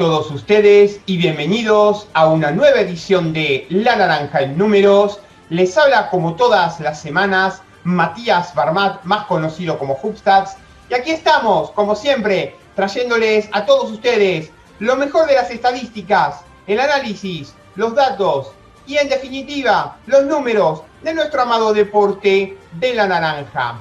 [0.00, 5.20] Todos ustedes y bienvenidos a una nueva edición de La Naranja en Números.
[5.50, 10.56] Les habla como todas las semanas Matías Barmat, más conocido como Hubstats.
[10.88, 16.80] Y aquí estamos, como siempre, trayéndoles a todos ustedes lo mejor de las estadísticas, el
[16.80, 18.52] análisis, los datos
[18.86, 23.76] y en definitiva los números de nuestro amado deporte de la naranja.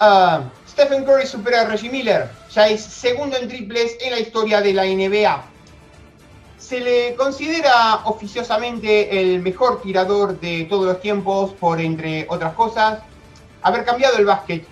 [0.00, 4.60] Ah, Stephen Curry supera a Reggie Miller, ya es segundo en triples en la historia
[4.60, 5.44] de la NBA.
[6.58, 13.00] Se le considera oficiosamente el mejor tirador de todos los tiempos por, entre otras cosas,
[13.62, 14.66] haber cambiado el básquet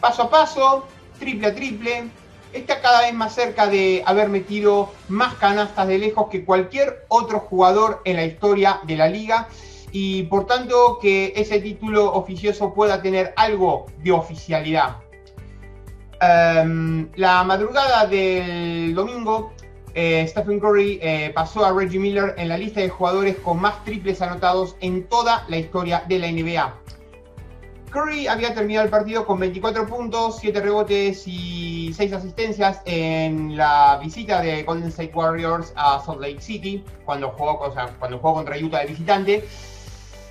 [0.00, 0.86] paso a paso,
[1.18, 2.08] triple a triple.
[2.52, 7.38] Está cada vez más cerca de haber metido más canastas de lejos que cualquier otro
[7.40, 9.48] jugador en la historia de la liga
[9.90, 14.96] y por tanto que ese título oficioso pueda tener algo de oficialidad.
[16.24, 19.52] Em, la madrugada del domingo,
[19.92, 23.82] eh, Stephen Curry eh, pasó a Reggie Miller en la lista de jugadores con más
[23.84, 26.74] triples anotados en toda la historia de la NBA.
[27.90, 33.98] Curry había terminado el partido con 24 puntos, 7 rebotes y 6 asistencias en la
[34.00, 39.44] visita de Golden State Warriors a Salt Lake City, cuando jugó, contra Utah de visitante,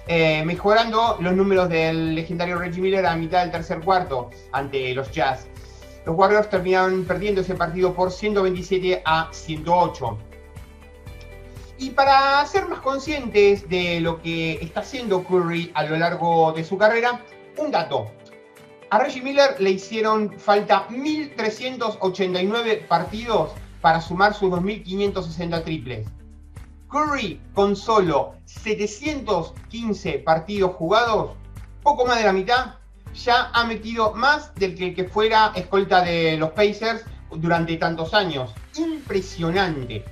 [0.07, 5.11] eh, mejorando los números del legendario Reggie Miller a mitad del tercer cuarto ante los
[5.11, 5.50] Jazz.
[6.05, 10.17] Los Warriors terminaron perdiendo ese partido por 127 a 108.
[11.77, 16.63] Y para ser más conscientes de lo que está haciendo Curry a lo largo de
[16.63, 17.21] su carrera,
[17.57, 18.11] un dato.
[18.89, 26.07] A Reggie Miller le hicieron falta 1.389 partidos para sumar sus 2.560 triples.
[26.89, 31.31] Curry, con solo 715 partidos jugados,
[31.81, 32.75] poco más de la mitad,
[33.13, 38.53] ya ha metido más del que, que fuera escolta de los Pacers durante tantos años.
[38.75, 40.03] Impresionante.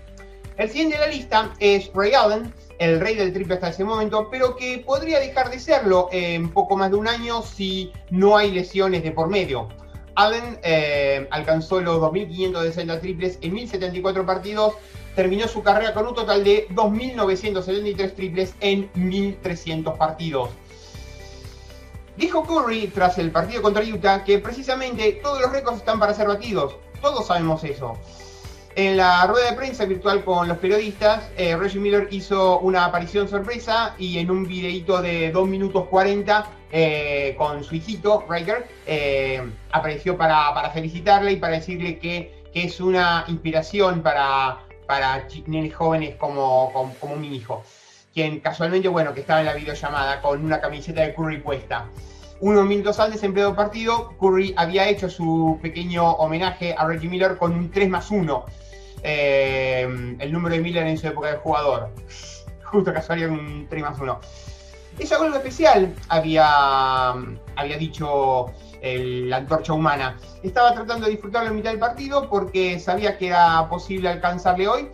[0.57, 4.27] El siguiente de la lista es Ray Allen, el rey del triple hasta ese momento,
[4.29, 8.51] pero que podría dejar de serlo en poco más de un año si no hay
[8.51, 9.69] lesiones de por medio.
[10.15, 14.73] Allen eh, alcanzó los 2.560 triples en 1.074 partidos,
[15.15, 20.49] terminó su carrera con un total de 2.973 triples en 1.300 partidos.
[22.19, 26.27] Dijo Curry tras el partido contra Utah que precisamente todos los récords están para ser
[26.27, 26.75] batidos.
[27.01, 27.97] Todos sabemos eso.
[28.75, 33.29] En la rueda de prensa virtual con los periodistas, eh, Reggie Miller hizo una aparición
[33.29, 39.41] sorpresa y en un videito de 2 minutos 40 eh, con su hijito, Riker, eh,
[39.71, 45.27] apareció para, felicitarle y para decirle que, es una inspiración para, para
[45.77, 47.63] jóvenes como mi hijo
[48.19, 51.85] quien casualmente, bueno, que estaba en la videollamada con una camiseta de Curry puesta.
[52.41, 57.37] Unos minutos antes, en pleno partido, Curry había hecho su pequeño homenaje a Reggie Miller
[57.37, 58.45] con un 3 más 1.
[59.03, 61.91] Eh, el número de Miller en su época de jugador.
[62.65, 64.19] Justo casualmente un 3 más 1.
[64.99, 67.11] Es algo especial, había,
[67.55, 68.47] había dicho
[68.81, 70.17] la antorcha humana.
[70.43, 74.89] Estaba tratando de disfrutarlo en mitad del partido porque sabía que era posible alcanzarle hoy.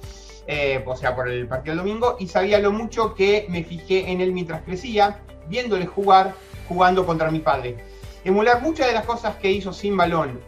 [0.47, 4.11] Eh, o sea, por el partido del domingo, y sabía lo mucho que me fijé
[4.11, 6.35] en él mientras crecía, viéndole jugar
[6.67, 7.77] jugando contra mi padre.
[8.23, 10.39] Emular muchas de las cosas que hizo sin balón.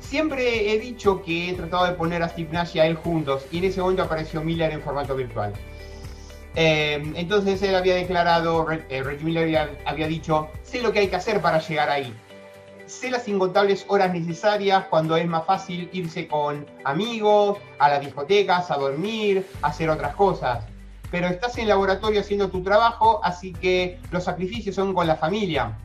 [0.00, 3.58] Siempre he dicho que he tratado de poner a Steve y a él juntos y
[3.58, 5.52] en ese momento apareció Miller en formato virtual.
[6.54, 11.16] Eh, entonces él había declarado, eh, Reggie Miller había, dicho, sé lo que hay que
[11.16, 12.14] hacer para llegar ahí.
[12.86, 18.70] Sé las incontables horas necesarias cuando es más fácil irse con amigos, a las discotecas,
[18.70, 20.64] a dormir, a hacer otras cosas
[21.10, 25.76] pero estás en laboratorio haciendo tu trabajo, así que los sacrificios son con la familia.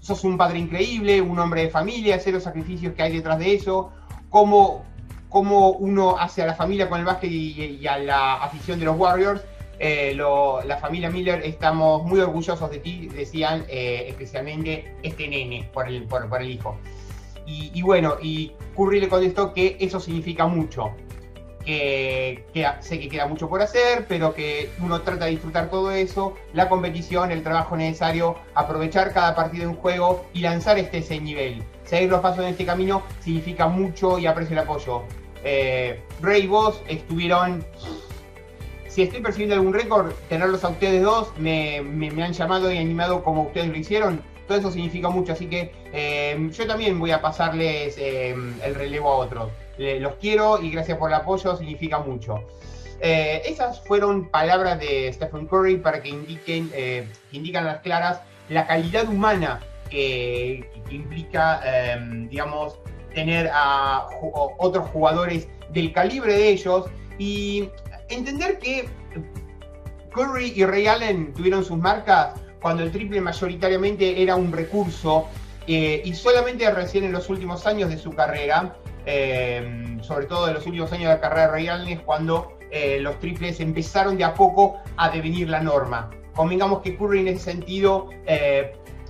[0.00, 3.54] Sos un padre increíble, un hombre de familia, sé los sacrificios que hay detrás de
[3.54, 3.92] eso,
[4.28, 4.84] cómo,
[5.28, 8.98] cómo uno hace a la familia con el básquet y, a la afición de los
[8.98, 9.42] Warriors.
[9.84, 15.88] Eh, la familia Miller estamos muy orgullosos de ti, decían eh, especialmente este nene por
[15.88, 16.78] el, por, el hijo.
[17.44, 20.92] Y, bueno, y Curry le contestó que eso significa mucho,
[21.66, 22.44] que,
[22.78, 26.68] sé que queda mucho por hacer, pero que uno trata de disfrutar todo eso, la
[26.68, 31.64] competición, el trabajo necesario, aprovechar cada partido en juego y lanzar este ese nivel.
[31.82, 35.02] Seguir los pasos en este camino significa mucho y aprecio el apoyo.
[35.42, 37.66] Eh, Ray y vos estuvieron...
[38.92, 43.44] Si estoy persiguiendo algún récord, tenerlos a ustedes dos me, han llamado y animado como
[43.44, 44.20] ustedes lo hicieron.
[44.46, 49.08] Todo eso significa mucho, así que eh, yo también voy a pasarles eh, el relevo
[49.08, 52.44] a otros los quiero y gracias por el apoyo, significa mucho.
[53.00, 59.08] Eh, esas fueron palabras de Stephen Curry para que indiquen, eh, las claras la calidad
[59.08, 62.78] humana que, implica, em, digamos,
[63.14, 64.06] tener a
[64.58, 66.86] otros jugadores del calibre de ellos
[67.18, 67.70] y
[68.14, 68.88] entender que
[70.14, 75.26] Curry y Ray Allen tuvieron sus marcas cuando el triple mayoritariamente era un recurso
[75.66, 78.76] eh, y solamente recién en los últimos años de su carrera,
[79.06, 82.58] eh, sobre todo en los últimos años de la carrera de Ray Allen, es cuando
[82.70, 86.10] eh, los triples empezaron de a poco a devenir la norma.
[86.34, 88.08] Convengamos que Curry en ese sentido,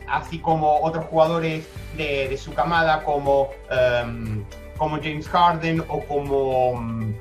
[0.09, 3.51] así como otros jugadores de, su camada como,
[4.77, 7.15] como James Harden o como...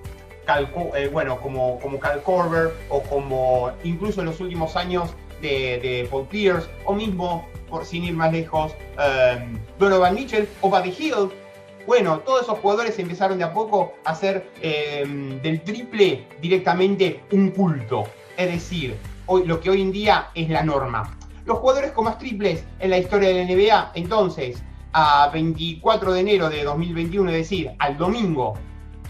[1.12, 6.70] bueno, como, como Cal Corber o como incluso en los últimos años de, Paul Pierce,
[6.86, 11.30] o mismo, por sin ir más lejos, um, Donovan Mitchell o Buddy Hill.
[11.88, 17.50] Bueno, todos esos jugadores empezaron de a poco a hacer em, del triple directamente un
[17.52, 18.04] culto.
[18.38, 18.96] Es decir,
[19.26, 21.18] hoy, lo que hoy en día es la norma.
[21.46, 26.20] Los jugadores con más triples en la historia de la NBA, entonces, a 24 de
[26.20, 28.54] enero de 2021, es decir, al domingo,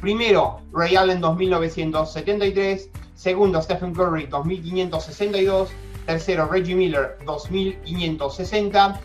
[0.02, 5.70] primero Ray Allen 2973, segundo Stephen Curry 2562,
[6.06, 9.00] Tercero, Reggie Miller, 2560.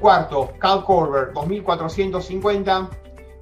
[0.00, 2.90] Cuarto, Cal Corber, 2450.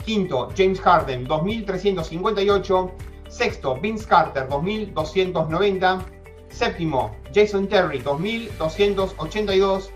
[0.05, 2.93] Quinto, James Harden, 2358.
[3.29, 6.05] Sexto, Vince Carter, 2290.
[6.49, 9.91] Séptimo, Jason Terry, 2282.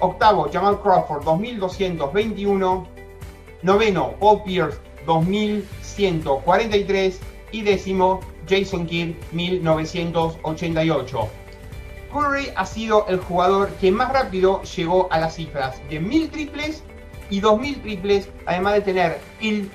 [0.00, 2.86] Octavo, Jamal Crawford, 2221.
[3.62, 4.78] Noveno, Paul Pierce,
[5.08, 7.18] 2143.
[7.50, 11.28] Y décimo, Jason Kidd, 1988.
[12.12, 16.84] Curry ha sido el jugador que más rápido llegó a las cifras de 1000 triples
[17.30, 19.68] y 2000 triples, además de tener el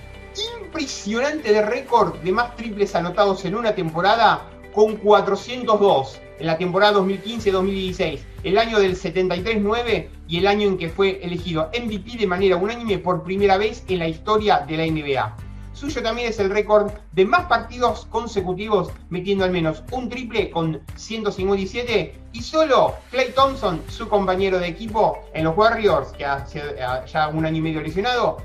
[0.62, 7.00] impresionante de récord de más triples anotados en una temporada con 402 en la temporada
[7.00, 12.58] 2015-2016, el año del 73-9 y el año en que fue elegido MVP de manera
[12.58, 15.38] unánime por primera vez en la historia de la NBA.
[15.72, 20.82] Suyo también es el récord de más partidos consecutivos metiendo al menos un triple con
[20.96, 26.62] 157 y solo Clay Thompson, su compañero de equipo en los Warriors, que hace
[27.06, 28.40] ya un año y medio lesionado,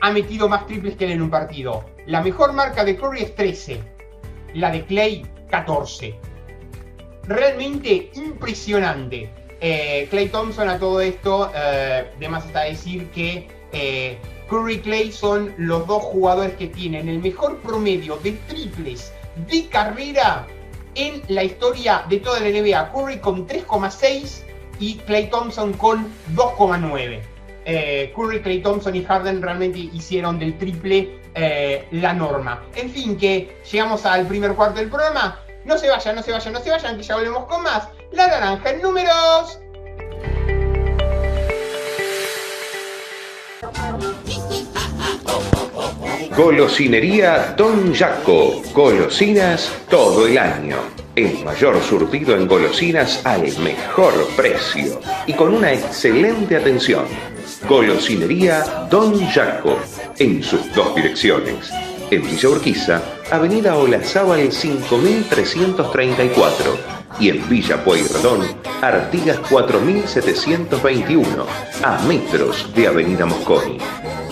[0.00, 1.84] ha metido más triples que él en un partido.
[2.06, 3.82] La mejor marca de Curry es 13,
[4.54, 6.27] la de Clay 14.
[7.28, 9.30] Realmente impresionante.
[9.60, 14.18] Eh, Clay Thompson a todo esto, eh, además está decir que eh,
[14.48, 19.12] Curry Clay son los dos jugadores que tienen el mejor promedio de triples
[19.48, 20.46] de carrera
[20.94, 22.92] en la historia de toda la NBA.
[22.92, 24.42] Curry con 3,6
[24.80, 27.20] y Clay Thompson con 2,9.
[27.70, 32.62] Eh, Curry, Clay Thompson y Harden realmente hicieron del triple eh, la norma.
[32.74, 35.38] En fin, que llegamos al primer cuarto del programa.
[35.68, 37.88] No se vayan, no se vayan, no se vayan, que ya volvemos con más.
[38.12, 39.60] La naranja en números.
[46.34, 48.62] Golosinería Don Jaco.
[48.72, 50.78] Golosinas todo el año.
[51.14, 57.04] El mayor surtido en golosinas al mejor precio y con una excelente atención.
[57.68, 59.78] Golosinería Don Jaco.
[60.18, 61.70] En sus dos direcciones.
[62.10, 66.78] En Villa Urquiza, Avenida Olazábal 5334
[67.20, 68.46] y en Villa Pueyrredón,
[68.80, 71.46] Artigas 4721,
[71.82, 73.76] a metros de Avenida Mosconi.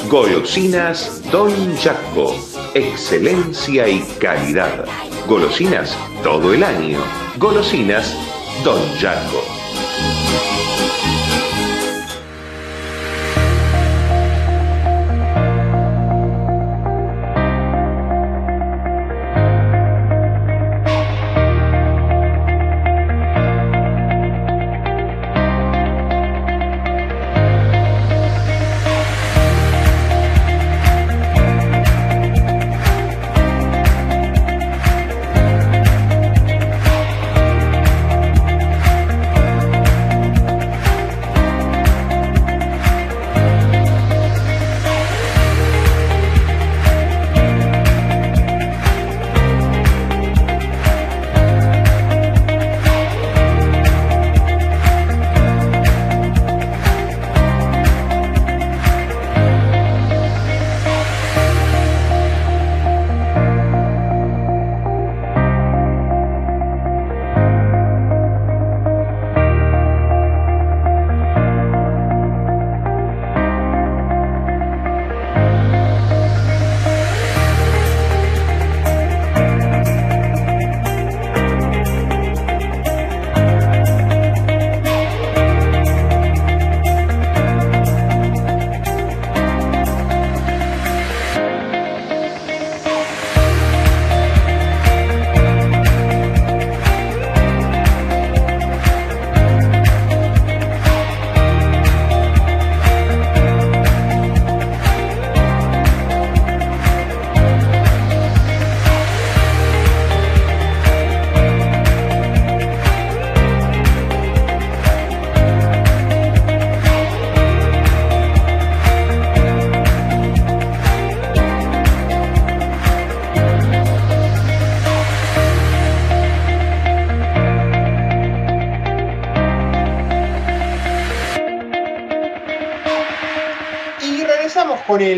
[0.08, 2.34] Golosinas Don Jaco.
[2.74, 4.86] Excelencia y calidad.
[5.26, 7.00] Golosinas todo el año.
[7.38, 8.16] Golosinas
[8.64, 9.55] Don Jaco.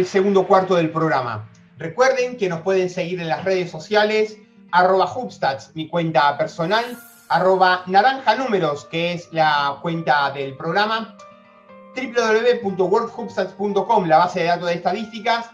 [0.08, 1.48] Segundo cuarto del programa.
[1.76, 4.38] Recuerden que nos pueden seguir en las redes sociales,
[4.72, 6.84] arroba Hubstats, mi cuenta personal,
[7.28, 11.16] arroba naranja números, que es la cuenta del programa,
[11.94, 15.50] www.worldhubstats.com, la base de datos de estadísticas,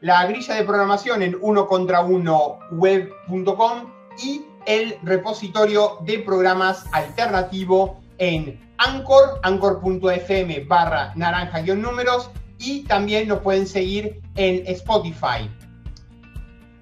[0.00, 3.92] la grilla de programación en uno contra uno web.com
[4.22, 12.30] y el repositorio de programas alternativo en Anchor, anchor.fm barra naranja-números
[12.60, 15.50] y también nos pueden seguir en Spotify.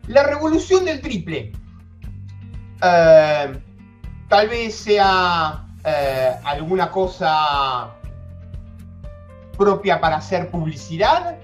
[0.08, 1.52] La revolución del triple.
[2.82, 3.60] Eh,
[4.28, 7.94] tal vez sea eh, alguna cosa
[9.56, 11.38] propia para hacer publicidad,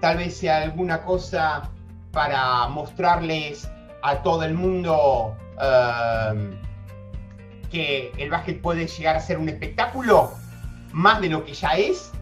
[0.00, 1.70] tal vez sea alguna cosa
[2.12, 3.70] para mostrarles
[4.02, 6.58] a todo el mundo eh,
[7.70, 10.32] que el básquet puede llegar a ser un espectáculo
[10.92, 12.12] más de lo que ya es.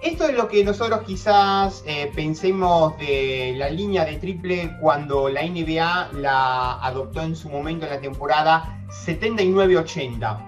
[0.00, 5.42] Esto es lo que nosotros quizás eh, pensemos de la línea de triple cuando la
[5.42, 10.38] NBA la adoptó en su momento en la temporada 79-80.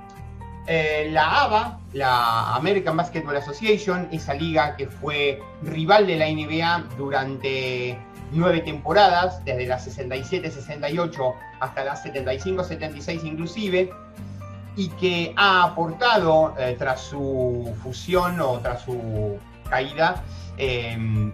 [0.69, 6.97] Eh, la ABA, la American Basketball Association, esa liga que fue rival de la NBA
[6.97, 7.99] durante
[8.31, 13.93] nueve temporadas, desde las 67-68 hasta las 75-76 inclusive,
[14.77, 20.23] y que ha aportado eh, tras su fusión o tras su caída
[20.57, 21.33] em,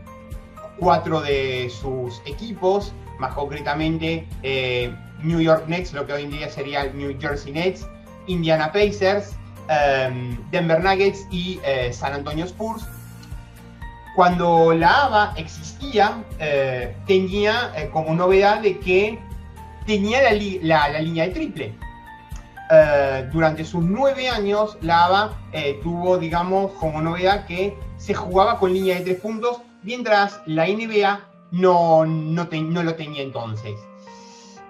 [0.79, 6.51] cuatro de sus equipos, más concretamente eh, New York Nets, lo que hoy en día
[6.51, 7.87] sería New Jersey Nets,
[8.27, 9.35] Indiana Pacers,
[9.69, 12.87] em, Denver Nuggets y eh, San Antonio Spurs.
[14.15, 16.25] Cuando la ABA existía,
[17.07, 19.19] tenía como novedad de que
[19.85, 21.75] tenía la línea de triple
[22.69, 28.59] eh, durante sus nueve años, la ABA eh, tuvo, digamos, como novedad que se jugaba
[28.59, 31.21] con línea de tres puntos, mientras la NBA
[31.53, 33.79] no, no, lo tenía entonces.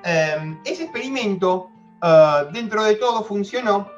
[0.05, 1.71] Eh, ese experimento,
[2.53, 3.91] dentro de todo, funcionó,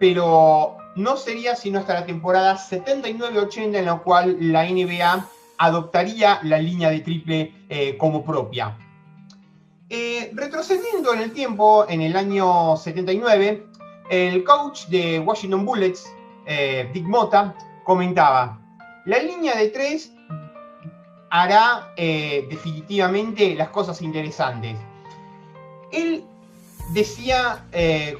[0.00, 5.28] pero no sería sino hasta la temporada 79-80 en la cual la NBA
[5.58, 8.76] adoptaría la línea de triple como propia.
[9.90, 13.66] Eh, retrocediendo en el tiempo, en el año 79,
[14.10, 16.04] el coach de Washington Bullets,
[16.46, 18.60] eh, Dick Mota, comentaba,
[19.06, 20.12] la línea de tres
[21.30, 24.76] hará eh, definitivamente las cosas interesantes.
[25.90, 26.22] Él
[26.92, 27.64] decía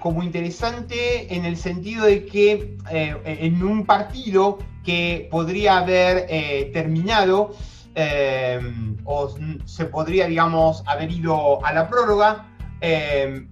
[0.00, 6.26] como interesante en el sentido de que en un partido que podría haber
[6.72, 7.54] terminado
[8.00, 8.60] eh,
[9.04, 12.46] o se podría, digamos, haber ido a la prórroga,
[12.80, 13.44] eh,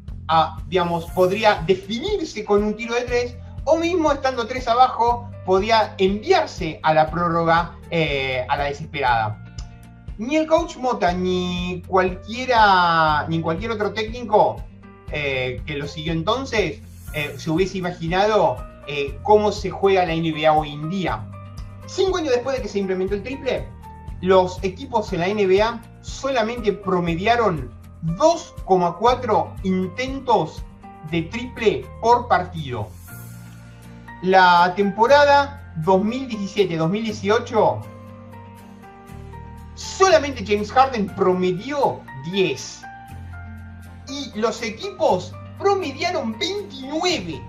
[0.68, 6.78] digamos, podría definirse con un tiro de tres, o mismo estando tres abajo, podía enviarse
[6.84, 9.42] a la prórroga eh, a la desesperada.
[10.16, 14.62] Ni el coach Mota, ni cualquiera, ni cualquier otro técnico
[15.10, 16.80] que lo siguió entonces,
[17.36, 18.56] se hubiese imaginado
[19.22, 21.24] cómo se juega la NBA hoy en día.
[21.86, 23.66] Cinco años después de que se implementó el triple,
[24.20, 27.70] los equipos en la NBA solamente promediaron
[28.04, 30.62] 2,4 intentos
[31.10, 32.88] de triple por partido.
[34.22, 37.82] La temporada 2017-2018
[39.74, 42.82] solamente James Harden promedió 10
[44.08, 47.42] y los equipos promediaron 29.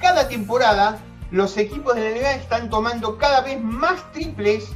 [0.00, 0.98] Cada temporada
[1.30, 4.72] los equipos de la NBA están tomando cada vez más triples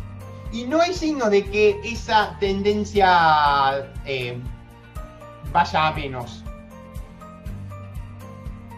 [0.54, 4.38] y no hay signos de que esa tendencia eh,
[5.52, 6.44] vaya a menos.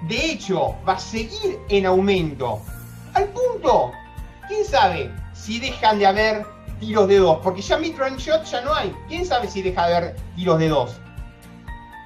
[0.09, 2.63] De hecho, va a seguir en aumento.
[3.13, 3.93] Al punto,
[4.49, 6.47] quién sabe si dejan de haber
[6.81, 8.97] tiros de dos, porque ya mid shot ya no hay.
[9.07, 10.97] Quién sabe si deja de haber tiros de dos.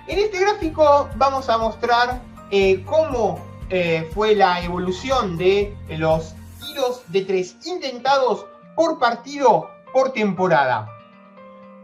[0.09, 7.03] En este gráfico vamos a mostrar eh, cómo eh, fue la evolución de los tiros
[7.07, 8.50] de tres intentados
[8.81, 10.89] por partido por temporada.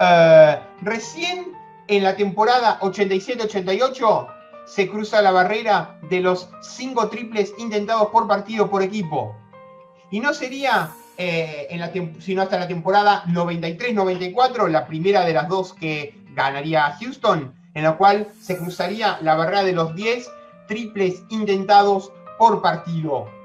[0.01, 1.53] Eh, recién
[1.89, 4.27] en la temporada 87-88
[4.65, 9.37] se cruza la barrera de los cinco triples intentados por partido por equipo.
[10.11, 10.89] Y no sería
[11.19, 16.97] eh, en la sino hasta la temporada 93-94, la primera de las dos que ganaría
[16.99, 20.31] Houston, en la cual se cruzaría la barrera de los 10
[20.67, 23.36] triples intentados por partido.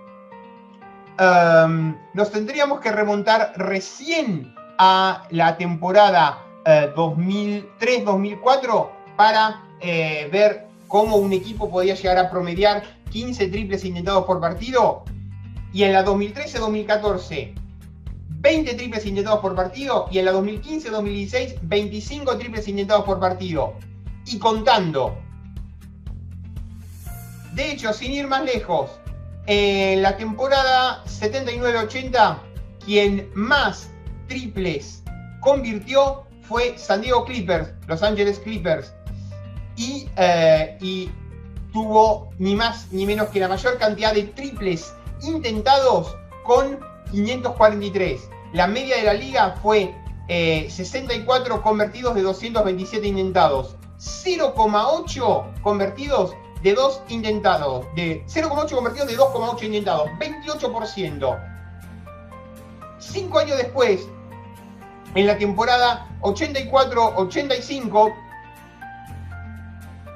[1.17, 11.17] Em, nos tendríamos que remontar recién a la temporada 2003-2004 eh, para eh, ver cómo
[11.17, 15.03] un equipo podía llegar a promediar 15 triples intentados por partido.
[15.73, 17.53] Y en la 2013-2014,
[18.41, 23.75] 20 triples intentados por partido y en la 2015-2016 25 triples intentados por partido.
[24.25, 25.17] Y contando.
[27.53, 28.91] De hecho, sin ir más lejos,
[29.47, 32.37] en la temporada 79-80,
[32.85, 33.89] quien más
[34.27, 35.03] triples
[35.39, 38.93] convirtió fue San Diego Clippers, Los Angeles Clippers.
[39.77, 41.09] Y, eh, y
[41.71, 46.79] tuvo ni más ni menos que la mayor cantidad de triples intentados con
[47.11, 48.29] 543.
[48.53, 49.95] La media de la liga fue
[50.27, 53.75] 64 eh, convertidos de 227 intentados.
[53.97, 57.85] 0,8 convertidos de 2 intentados.
[57.95, 60.09] De 0,8 convertidos de 2,8 intentados.
[60.19, 61.47] 28%.
[62.99, 64.07] Cinco años después,
[65.15, 68.13] en la temporada 84-85,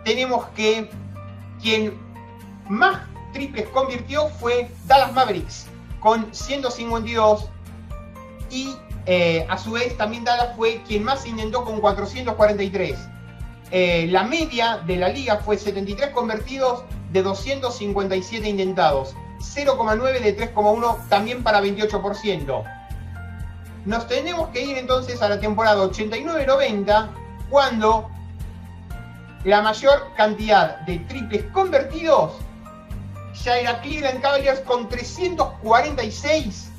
[0.04, 0.90] tenemos que
[1.62, 2.00] quien
[2.70, 3.02] más
[3.34, 5.68] triples convirtió fue Dallas Mavericks
[6.00, 7.50] con 152
[8.52, 8.76] y
[9.08, 12.98] eh, a su vez también Dallas fue quien más intentó con 443.
[13.72, 21.10] Eh, la media de la liga fue 73 convertidos de 257 intentados, 0,9 de 3,1
[21.10, 22.64] también para 28%.
[23.86, 27.10] Nos tenemos que ir entonces a la temporada 89-90
[27.50, 28.10] cuando
[29.44, 32.34] la mayor cantidad de triples convertidos
[33.44, 36.72] ya era Cleveland Cavaliers con 346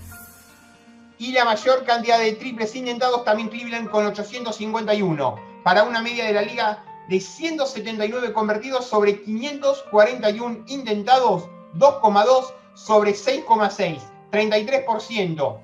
[1.19, 6.33] y la mayor cantidad de triples intentados también Cleveland con 851 para una media de
[6.33, 13.99] la liga de 179 convertidos sobre 541 intentados 2,2 sobre 6,6
[14.31, 15.59] 33%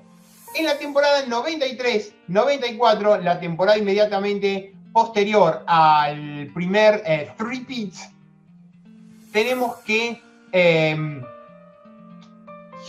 [0.57, 7.93] en la temporada 93-94 la temporada inmediatamente posterior al primer eh, three
[9.33, 11.23] tenemos que em,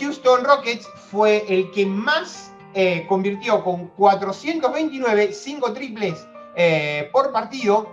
[0.00, 7.92] Houston Rockets fue el que más eh, convirtió con 429, 5 triples eh, por partido.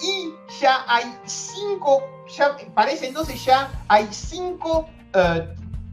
[0.00, 2.02] Y ya hay 5,
[2.36, 4.88] ya parece entonces ya hay 5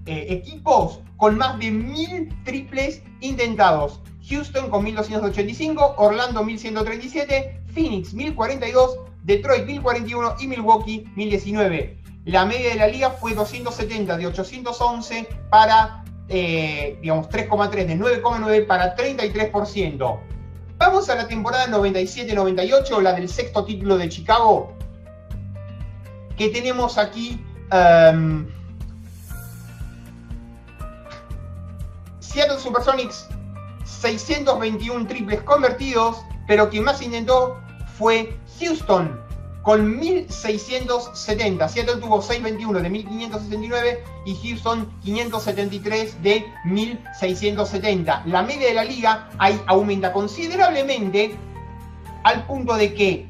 [0.06, 4.00] equipos con más de 1000 triples intentados.
[4.28, 11.98] Houston con 1285, Orlando 1137, Phoenix 1042, Detroit 1041 y Milwaukee 1019.
[12.26, 18.66] La media de la liga fue 270 de 811 para, eh, digamos, 3,3 de 9,9
[18.66, 20.20] para 33%.
[20.78, 24.74] Vamos a la temporada 97-98, la del sexto título de Chicago,
[26.38, 28.46] que tenemos aquí um,
[32.20, 33.28] Seattle Supersonics
[33.86, 37.58] 621 triples convertidos, pero quien más intentó
[37.98, 39.25] fue Houston
[39.66, 41.68] con 1670.
[41.68, 48.24] Seattle tuvo 621 de 1569 y Houston 573 de 1670.
[48.28, 51.36] La media de la liga ahí aumenta considerablemente
[52.24, 53.28] al punto de que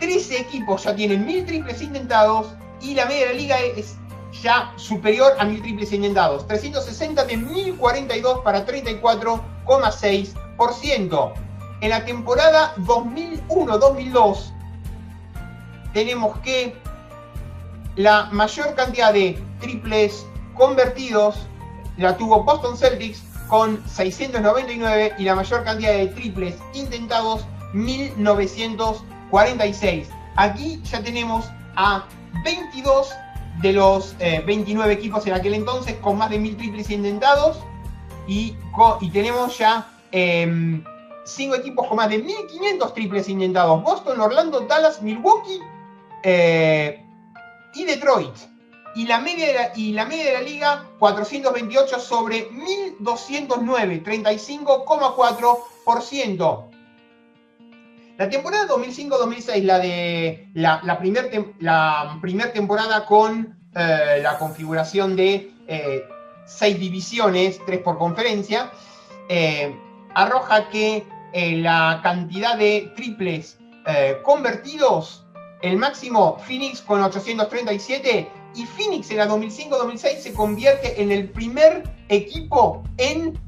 [0.00, 2.48] 13 equipos ya tienen 1000 triples intentados
[2.80, 3.94] y la media de la liga es
[4.42, 6.48] ya superior a 1000 triples intentados.
[6.48, 11.32] 360 de 1042 para 34,6%.
[11.80, 14.54] En la temporada 2001-2002
[15.92, 16.74] tenemos que
[17.96, 21.46] la mayor cantidad de triples convertidos
[21.96, 30.08] la tuvo Boston Celtics con 699 y la mayor cantidad de triples intentados 1946.
[30.36, 32.04] Aquí ya tenemos a
[32.44, 33.12] 22
[33.60, 37.58] de los 29 eh, equipos en aquel entonces con más de 1000 triples intentados
[38.26, 38.56] y,
[39.00, 40.84] y tenemos ya 5 em,
[41.54, 43.82] equipos con más de 1500 triples intentados.
[43.82, 45.60] Boston, Orlando, Dallas, Milwaukee
[46.22, 47.04] eh,
[47.74, 48.36] y Detroit.
[48.96, 56.70] Y la, media de la, y la media de la liga, 428 sobre 1209, 35,4%.
[58.20, 61.30] La temporada 2005-2006, la de la, la primera
[62.20, 66.04] primer temporada con eh, la configuración de eh,
[66.44, 68.72] seis divisiones, tres por conferencia,
[69.30, 69.74] eh,
[70.14, 73.56] arroja que la cantidad de triples
[74.24, 75.24] convertidos,
[75.62, 81.84] el máximo Phoenix con 837 y Phoenix en la 2005-2006 se convierte en el primer
[82.08, 83.38] equipo en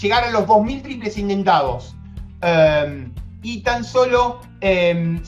[0.00, 1.96] llegar a los 2.000 triples intentados
[3.42, 5.20] y tan solo 6 em,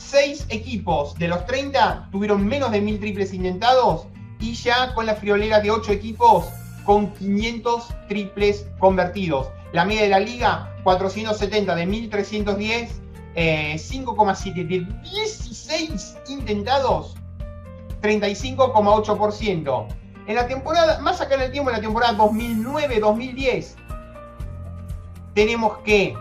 [0.49, 4.07] equipos de los 30 tuvieron menos de 1000 triples intentados
[4.39, 6.45] y ya con la friolera de 8 equipos
[6.85, 9.47] con 500 triples convertidos.
[9.73, 13.01] La media de la liga, 470 de 1310,
[13.35, 17.15] 5,7 eh, de 16 intentados,
[18.01, 19.87] 35,8%.
[20.27, 23.75] En la temporada, más acá en el tiempo, en la temporada 2009-2010,
[25.33, 26.17] tenemos que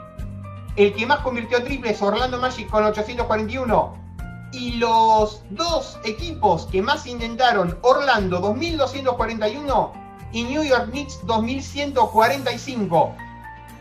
[0.77, 4.05] el que más convirtió triples, Orlando Magic con 841,
[4.53, 9.92] y los dos equipos que más intentaron, Orlando 2241
[10.33, 13.14] y New York Knicks 2145.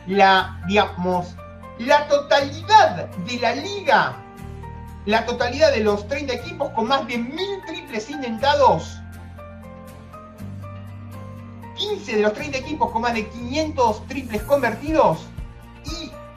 [0.08, 1.36] La, digamos,
[1.80, 4.18] la totalidad de la liga,
[5.06, 9.00] la totalidad de los 30 equipos con más de 1000 triples intentados
[11.76, 15.20] 15 de los 30 equipos con más de 500 triples convertidos.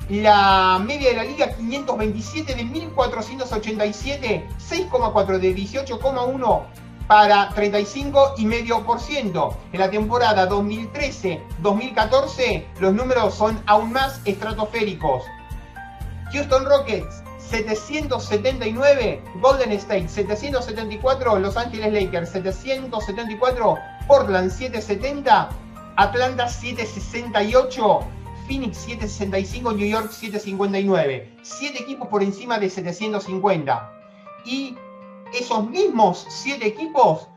[0.08, 6.62] Y la media de la liga 527 de 1487, 6,4 de 18,1
[7.06, 9.56] para 35,5%.
[9.72, 15.22] En la temporada 2013-2014 los números son aún más estratosféricos.
[16.32, 25.48] Houston Rockets 779, Golden State 774, Los Angeles Lakers 774, Portland 770,
[25.96, 28.00] Atlanta 768,
[28.48, 31.36] Phoenix 765, New York 759.
[31.42, 33.92] Siete equipos por encima de 750.
[34.44, 34.76] Y
[35.32, 37.28] esos mismos siete equipos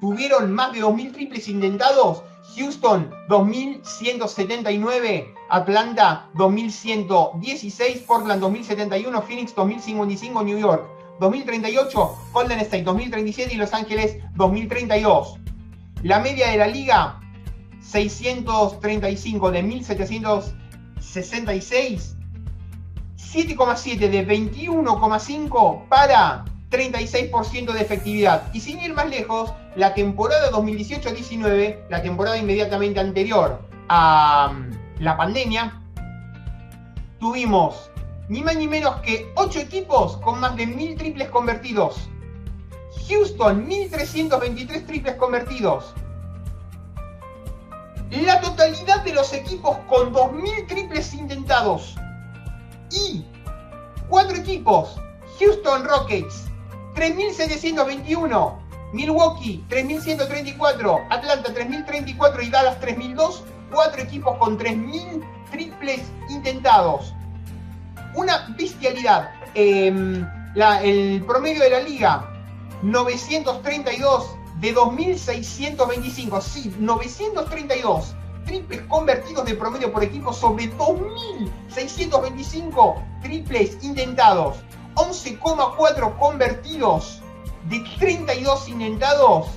[0.00, 2.22] tuvieron más de 2.000 triples intentados.
[2.54, 10.88] Houston 2.179, Atlanta 2.116, Portland 2.071, Phoenix 2.055, New York
[11.20, 15.40] 2038, Golden State 2037 y Los Ángeles 2032.
[16.02, 17.20] La media de la liga
[17.80, 22.16] 635 de 1766,
[23.16, 28.52] 7,7 de 21,5 para 36% de efectividad.
[28.52, 35.16] Y sin ir más lejos, la temporada 2018-19, la temporada inmediatamente anterior a mm, la
[35.16, 35.82] pandemia,
[37.18, 37.90] tuvimos
[38.28, 42.08] ni más ni menos que 8 equipos con más de 1000 triples convertidos.
[43.08, 45.94] Houston, 1323 triples convertidos.
[48.10, 51.96] La totalidad de los equipos con 2.000 triples intentados.
[52.90, 53.24] Y
[54.08, 54.96] 4 equipos.
[55.38, 56.46] Houston Rockets,
[56.96, 58.58] 3.721.
[58.92, 61.06] Milwaukee, 3.134.
[61.10, 62.44] Atlanta, 3.034.
[62.44, 63.42] Y Dallas, 3.002.
[63.72, 67.14] 4 equipos con 3.000 triples intentados.
[68.14, 69.30] Una bestialidad.
[69.54, 70.26] Em,
[70.82, 72.30] el promedio de la liga,
[72.82, 78.14] 932 de 2.625, sí, 932
[78.46, 84.56] triples convertidos de promedio por equipo sobre 2.625 triples intentados,
[84.96, 87.20] 11,4 convertidos
[87.68, 89.48] de 32 intentados,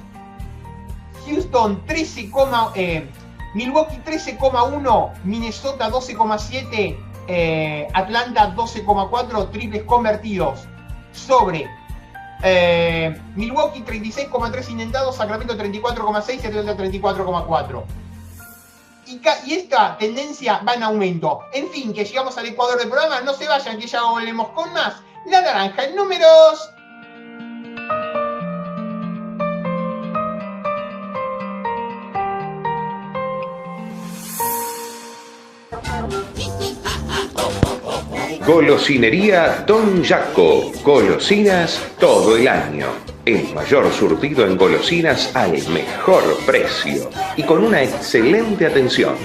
[1.25, 2.31] Houston 13,
[2.75, 3.09] eh,
[3.55, 6.97] Milwaukee 13,1, Minnesota 12,7,
[7.27, 10.61] eh, Atlanta 12,4 triples convertidos
[11.13, 11.69] sobre
[12.43, 17.83] eh, Milwaukee 36,3 intentados, Sacramento 34,6 y Atlanta 34,4.
[19.07, 21.41] Y, y, esta tendencia va en aumento.
[21.53, 23.21] En fin, que llegamos al Ecuador del programa.
[23.21, 25.01] No se vayan, que ya volvemos con más.
[25.25, 26.73] La naranja en números.
[38.45, 40.71] Golosinería Don Jaco.
[40.83, 42.87] Golosinas todo el año.
[43.25, 49.15] El mayor surtido en golosinas al mejor precio y con una excelente atención.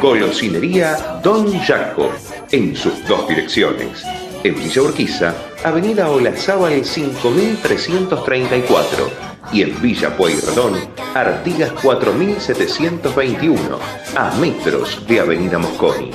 [0.00, 2.10] Golosinería Don Jaco.
[2.50, 4.04] En sus dos direcciones.
[4.44, 9.10] En Villa Urquiza, Avenida Olazábal 5334
[9.52, 10.74] y en Villa Pueyrredón,
[11.14, 13.78] Artigas 4721,
[14.16, 16.10] a metros de Avenida Mosconi.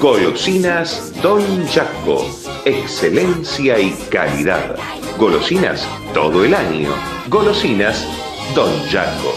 [0.00, 2.24] Golosinas Don Jaco.
[2.64, 4.76] Excelencia y calidad.
[5.18, 6.90] Golosinas todo el año.
[7.28, 8.06] Golosinas
[8.54, 9.34] Don Jaco.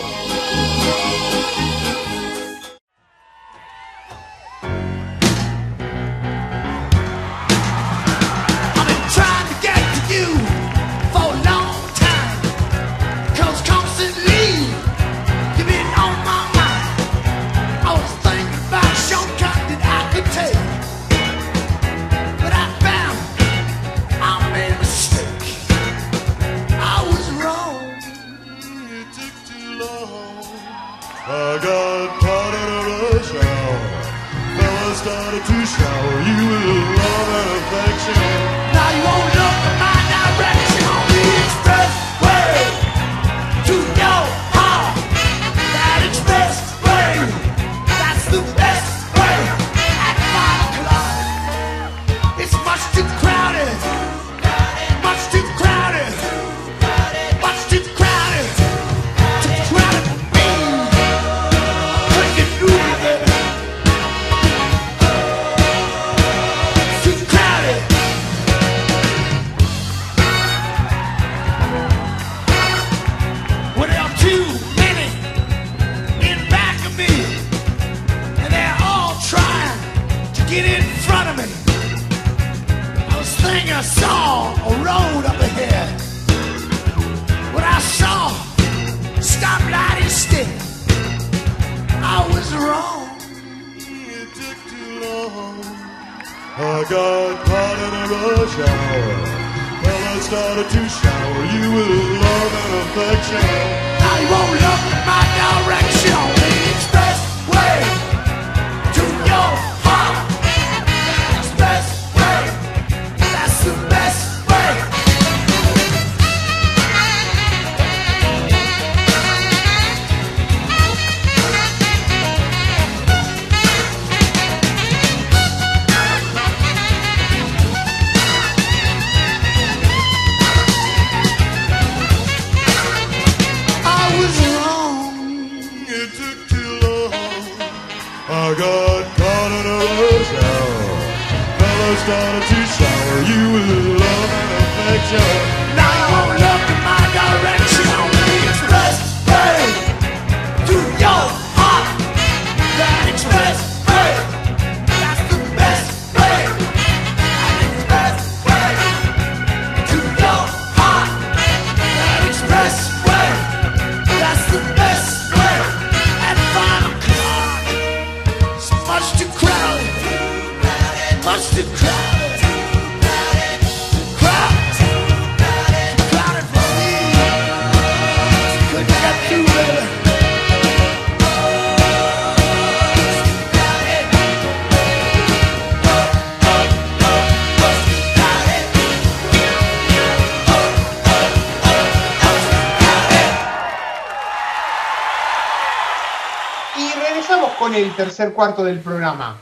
[198.02, 199.38] Tercer cuarto del programa.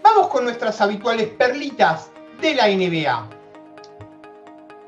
[0.00, 2.08] Vamos con nuestras habituales perlitas
[2.40, 3.28] de la NBA.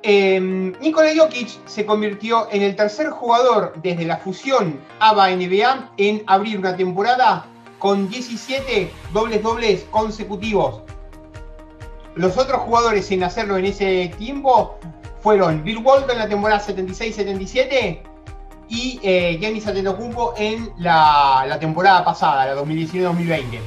[0.05, 0.39] Eh,
[0.81, 6.77] Nikola Jokic se convirtió en el tercer jugador desde la fusión ABA-NBA en abrir una
[6.77, 7.47] temporada
[7.81, 10.83] con 17 dobles dobles consecutivos.
[12.15, 14.79] Los otros jugadores en hacerlo en ese tiempo
[15.23, 17.99] fueron Bill Walton en la temporada 76-77
[18.69, 23.61] y eh, Giannis Antetokounmpo en la, temporada pasada, la 2019-2020.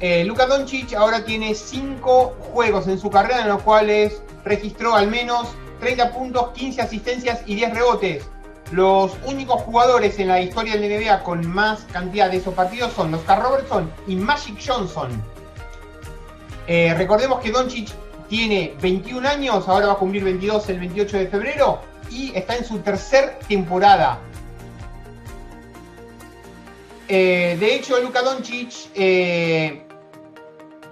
[0.00, 5.48] Eh, Doncic ahora tiene 5 juegos en su carrera en los cuales registró al menos
[5.80, 8.28] 30 puntos, 15 asistencias y 10 rebotes.
[8.72, 13.14] Los únicos jugadores en la historia del NBA con más cantidad de esos partidos son
[13.14, 15.10] Oscar Robertson y Magic Johnson.
[16.66, 17.90] Eh, recordemos que Doncic
[18.28, 22.64] tiene 21 años, ahora va a cumplir 22 el 28 de febrero y está en
[22.64, 24.20] su tercer temporada.
[27.08, 29.86] Eh, de hecho, Luka Doncic eh,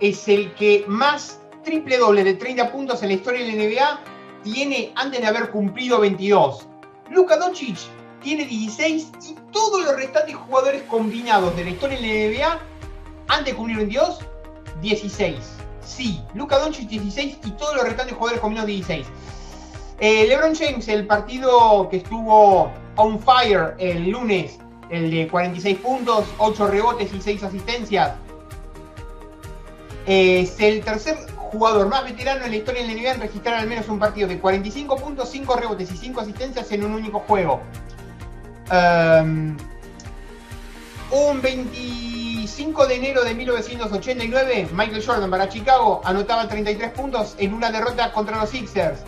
[0.01, 4.01] es el que más triple doble de 30 puntos en la historia de la NBA
[4.45, 6.67] tiene antes de haber cumplido 22.
[7.11, 7.79] Luka Doncic
[8.23, 12.59] tiene 16 y todos los restantes jugadores combinados de la historia de la NBA
[13.29, 14.21] antes de cumplir 22,
[14.81, 15.37] 16.
[15.85, 19.07] Sí, Luka Doncic 16 y todos los restantes jugadores combinados 16.
[20.01, 24.59] Eh, LeBron James, el partido que estuvo on fire el lunes,
[24.91, 28.13] el de 46 puntos, 8 rebotes y 6 asistencias,
[30.07, 33.69] es el tercer jugador más veterano en la historia de la NBA en registrar al
[33.69, 37.61] menos un partido de 45 puntos, 5 rebotes y 5 asistencias en un único juego.
[38.71, 39.57] Um,
[41.11, 47.71] un 25 de enero de 1989, Michael Jordan para Chicago anotaba 33 puntos en una
[47.71, 49.01] derrota contra los Sixers,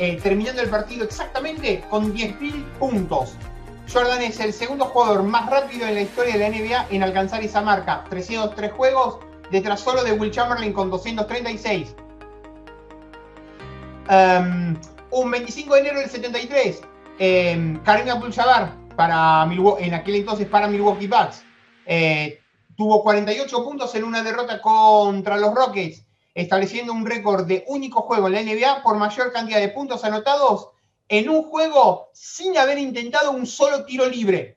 [0.00, 3.34] eh, terminando el partido exactamente con 10.000 puntos.
[3.92, 7.42] Jordan es el segundo jugador más rápido en la historia de la NBA en alcanzar
[7.42, 9.18] esa marca, 303 juegos,
[9.50, 11.94] detrás solo de Will Chamberlain con 236.
[14.08, 14.76] Um,
[15.10, 16.80] un 25 de enero del 73,
[17.18, 18.72] eh, Karim Abdul-Jabbar
[19.80, 21.44] en aquel entonces para Milwaukee Bucks,
[21.84, 22.40] eh,
[22.74, 28.28] tuvo 48 puntos en una derrota contra los Rockets, estableciendo un récord de único juego
[28.28, 30.70] en la NBA por mayor cantidad de puntos anotados
[31.08, 34.56] en un juego sin haber intentado un solo tiro libre.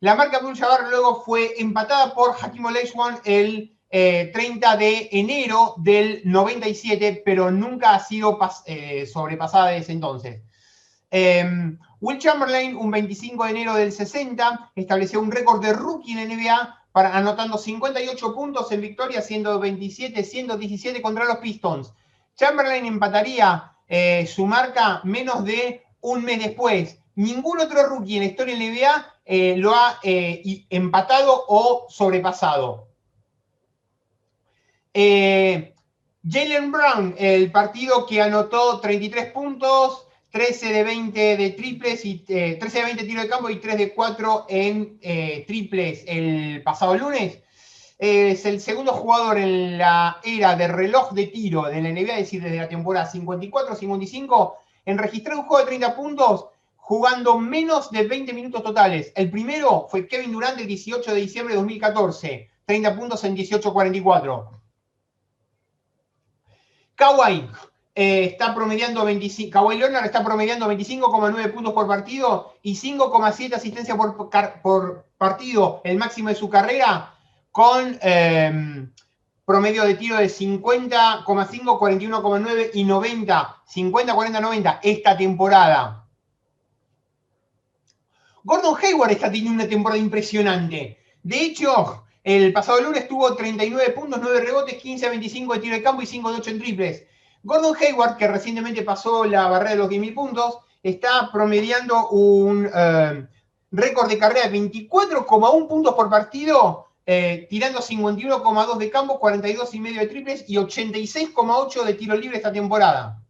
[0.00, 6.22] La marca Abdul-Jabbar luego fue empatada por Hakim Olajuwon el eh, 30 de enero del
[6.24, 10.42] 97, pero nunca ha sido eh, sobrepasada desde entonces.
[11.10, 11.44] Eh,
[12.00, 16.34] Will Chamberlain, un 25 de enero del 60, estableció un récord de rookie en la
[16.34, 21.92] NBA anotando 58 puntos en victoria, siendo 27, 117 contra los Pistons.
[22.36, 26.98] Chamberlain empataría eh, su marca menos de un mes después.
[27.14, 32.88] Ningún otro rookie en la historia de la NBA lo ha eh, empatado o sobrepasado.
[35.00, 35.74] Eh,
[36.28, 42.58] Jalen Brown, el partido que anotó 33 puntos, 13 de 20 de triples y 13
[42.58, 44.98] de 20 tiros de campo y 3 de 4 en
[45.46, 47.38] triples el pasado lunes.
[47.98, 52.18] Es el segundo jugador en la era de reloj de tiro de la NBA, es
[52.18, 58.06] decir, desde la temporada 54-55, en registrar un juego de 30 puntos jugando menos de
[58.06, 59.12] 20 minutos totales.
[59.16, 64.48] El primero fue Kevin Durant el 18 de diciembre de 2014, 30 puntos en 18-44.
[66.94, 67.48] Kawhi
[68.00, 73.96] eh, está promediando 25, Kawhi Leonard está promediando 25,9 puntos por partido y 5,7 asistencias
[73.96, 74.30] por,
[74.62, 77.12] por, partido, el máximo de su carrera,
[77.50, 78.92] con em,
[79.44, 86.06] promedio de tiro de 50,5, 41,9 y 90, 50, 40, 90 esta temporada.
[88.44, 90.98] Gordon Hayward está teniendo una temporada impresionante.
[91.24, 95.74] De hecho, el pasado lunes tuvo 39 puntos, 9 rebotes, 15 a 25 de tiro
[95.74, 97.07] de campo y 5 de 8 en triples.
[97.42, 103.26] Gordon Hayward, que recientemente pasó la barrera de los 10.000 puntos, está promediando un eh,
[103.70, 110.06] récord de carrera de 24,1 puntos por partido, eh, tirando 51,2 de campo, 42,5 de
[110.06, 113.22] triples y 86,8 de tiro libre esta temporada.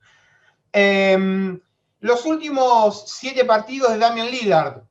[0.72, 1.60] Em,
[2.00, 4.82] los últimos 7 partidos de Damian Lillard.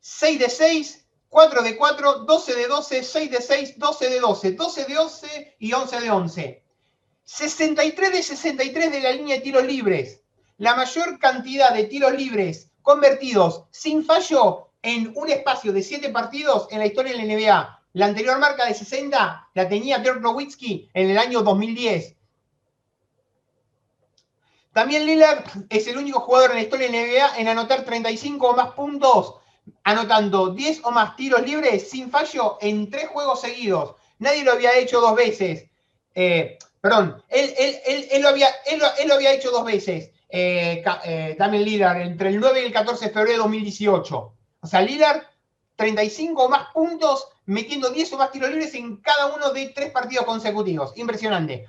[0.00, 4.52] 6 de 6, 4 de 4, 12 de 12, 6 de 6, 12 de 12,
[4.52, 6.64] 12 de 11 y 11 de 11.
[7.28, 10.22] 63 de 63 de la línea de tiros libres.
[10.56, 16.68] La mayor cantidad de tiros libres convertidos sin fallo en un espacio de 7 partidos
[16.70, 17.82] en la historia de la NBA.
[17.92, 22.16] La anterior marca de 60 la tenía Dirk Nowitzki en el año 2010.
[24.72, 28.48] También Lillard es el único jugador en la historia de la NBA en anotar 35
[28.48, 29.34] o más puntos
[29.84, 33.96] anotando 10 o más tiros libres sin fallo en tres juegos seguidos.
[34.18, 35.66] Nadie lo había hecho dos veces.
[36.14, 42.30] Eh, perdón, él, lo había, él, lo, había hecho dos veces, eh, eh, Lillard, entre
[42.30, 44.32] el 9 y el 14 de febrero de 2018.
[44.60, 45.22] O sea, Lillard,
[45.76, 49.90] 35 o más puntos, metiendo 10 o más tiros libres en cada uno de tres
[49.90, 50.92] partidos consecutivos.
[50.96, 51.66] Impresionante.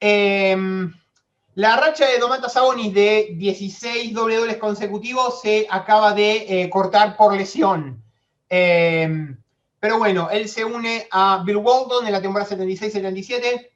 [0.00, 0.56] Eh,
[1.54, 7.16] la racha de Domantas Sabonis de 16 doble dobles consecutivos se acaba de eh, cortar
[7.16, 8.02] por lesión.
[8.48, 9.36] Em,
[9.80, 13.69] pero bueno, él se une a Bill Walton en la temporada 76-77.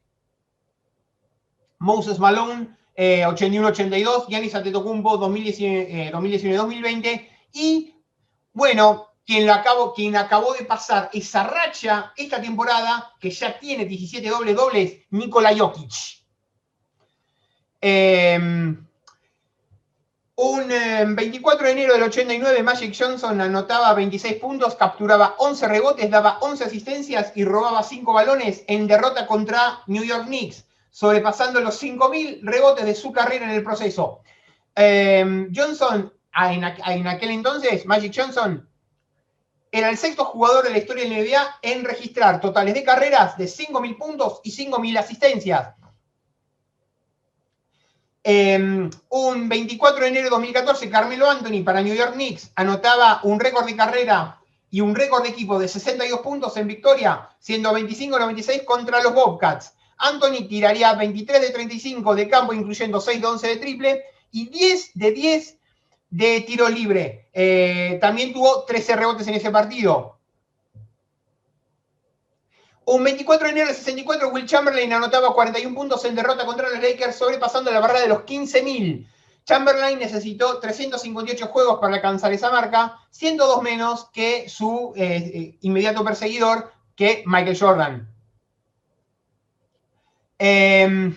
[1.84, 4.26] Moses Malone, 81-82.
[4.28, 7.06] Giannis Antetokounmpo, 2019-2020.
[7.06, 7.94] Eh, y
[8.52, 14.28] bueno, quien, acabó, quien acabó de pasar esa racha esta temporada, que ya tiene 17
[14.28, 15.92] doble dobles, Nikola Jokic.
[17.80, 18.86] Em,
[20.36, 26.10] un 24 em, de enero del 89, Magic Johnson anotaba 26 puntos, capturaba 11 rebotes,
[26.10, 30.64] daba 11 asistencias y robaba 5 balones en derrota contra New York Knicks,
[30.94, 34.20] sobrepasando los 5.000 rebotes de su carrera en el proceso.
[34.76, 38.68] Em, Johnson, en, en, aquel entonces, Magic Johnson,
[39.72, 43.36] era el sexto jugador de la historia de la NBA en registrar totales de carreras
[43.36, 45.74] de 5.000 puntos y 5.000 asistencias.
[48.22, 53.40] Em, un 24 de enero de 2014, Carmelo Anthony para New York Knicks anotaba un
[53.40, 54.38] récord de carrera
[54.70, 59.74] y un récord de equipo de 62 puntos en victoria, siendo 25-96 contra los Bobcats.
[59.98, 64.90] Anthony tiraría 23 de 35 de campo, incluyendo 6 de 11 de triple y 10
[64.94, 65.58] de 10
[66.10, 67.28] de tiro libre.
[67.32, 70.18] Eh, también tuvo 13 rebotes en ese partido.
[72.86, 76.80] Un 24 de enero del 64, Will Chamberlain anotaba 41 puntos en derrota contra los
[76.80, 79.06] Lakers, sobrepasando la barrera de los 15.000.
[79.44, 85.58] Chamberlain necesitó 358 juegos para alcanzar esa marca, siendo dos menos que su eh, eh,
[85.62, 88.13] inmediato perseguidor, que Michael Jordan.
[90.38, 91.14] Em,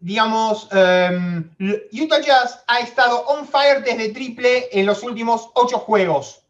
[0.00, 1.50] digamos, em,
[1.92, 6.42] Utah Jazz ha estado on fire desde triple en los últimos ocho juegos.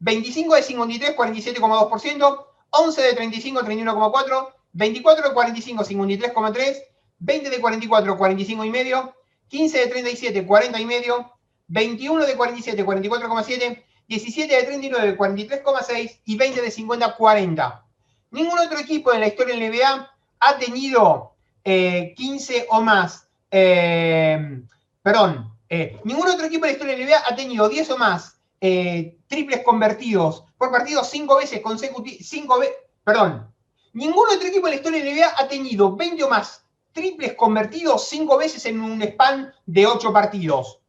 [0.00, 6.76] 25 de 53, 47,2%, 11 de 35, 31,4%, 24 de 45, 53,3%,
[7.18, 9.14] 20 de 44, 45,5%,
[9.48, 11.32] 15 de 37, 40,5%,
[11.68, 17.82] 21 de 47, 44,7%, 17 de 39, 43,6% y 20 de 50, 40%.
[18.30, 20.10] Ningún otro equipo en la historia del NBA
[20.40, 24.62] ha tenido 15 eh, o más, eh,
[25.02, 28.40] perdón, eh, ningún otro equipo en la historia del NBA ha tenido 10 o más
[28.60, 32.74] eh, triples convertidos por partido cinco veces consecutivas, cinco veces,
[33.04, 33.54] perdón,
[33.92, 37.34] ningún otro equipo en la historia de la NBA ha tenido 20 o más triples
[37.34, 40.79] convertidos cinco veces en un span de ocho partidos.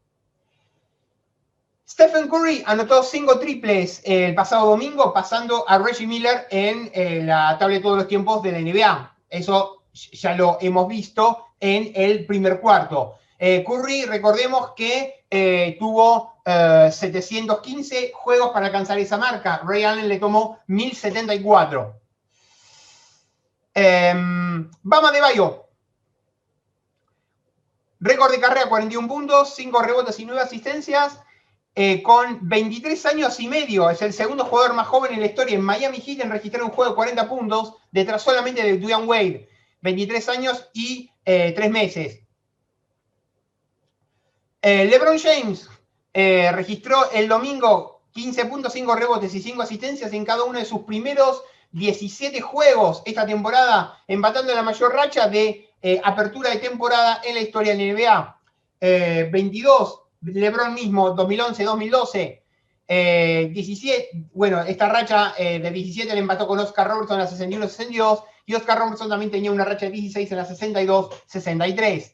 [1.91, 7.57] Stephen Curry anotó cinco triples el pasado domingo, pasando a Reggie Miller en eh, la
[7.59, 9.17] tabla de todos los tiempos de la NBA.
[9.29, 13.15] Eso ya lo hemos visto en el primer cuarto.
[13.37, 19.61] Eh, Curry, recordemos que eh, tuvo 715 juegos para alcanzar esa marca.
[19.65, 21.93] Ray Allen le tomó 1074.
[23.73, 25.65] Em, Bama de Bayo.
[27.99, 31.19] Récord de carrera 41 puntos, 5 rebotes y 9 asistencias.
[31.73, 35.55] Eh, con 23 años y medio, es el segundo jugador más joven en la historia
[35.55, 39.49] en Miami Heat en registrar un juego de 40 puntos, detrás solamente de Dwayne Wade,
[39.79, 42.19] 23 años y 3 eh, meses.
[44.61, 45.69] Eh, LeBron James
[46.13, 50.81] registró el domingo 15 puntos, 5 rebotes y 5 asistencias en cada uno de sus
[50.81, 51.41] primeros
[51.71, 55.69] 17 juegos esta temporada, empatando la mayor racha de
[56.03, 59.31] apertura de temporada en la historia de la NBA.
[59.31, 62.41] 22 LeBron mismo, 2011-2012,
[62.87, 67.67] 17, eh, bueno, esta racha eh, de 17 le empató con Oscar Robertson en la
[67.67, 72.13] 61-62 y Oscar Robertson también tenía una racha de 16 en la 62-63.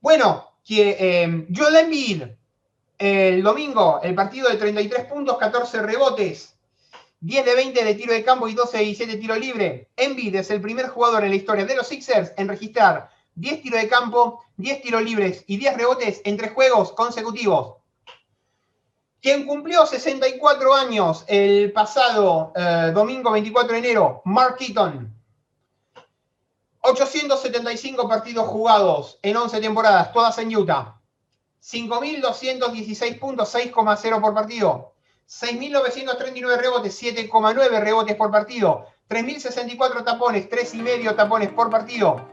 [0.00, 2.22] Bueno, que, eh, Joel Embiid,
[2.98, 6.54] el domingo, el partido de 33 puntos, 14 rebotes,
[7.20, 9.88] 10 de 20 de tiro de campo y 12 de 17 de tiro libre.
[9.96, 13.80] Embiid es el primer jugador en la historia de los Sixers en registrar 10 tiros
[13.80, 17.76] de campo, 10 tiros libres y 10 rebotes en tres juegos consecutivos.
[19.20, 25.14] Quien cumplió 64 años el pasado eh, domingo 24 de enero, Mark Keaton.
[26.82, 30.98] 875 partidos jugados en 11 temporadas, todas en Utah.
[31.62, 34.94] 5.216 puntos, 6,0 por partido.
[35.28, 38.86] 6.939 rebotes, 7,9 rebotes por partido.
[39.08, 42.26] 3.064 tapones, 3,5 tapones por partido.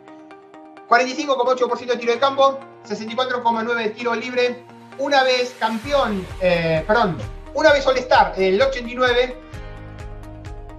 [0.89, 4.63] 45,8% de tiro de campo, 64,9% de tiro libre,
[4.97, 7.17] una vez campeón, eh, perdón,
[7.53, 9.35] una vez All-Star, el 89,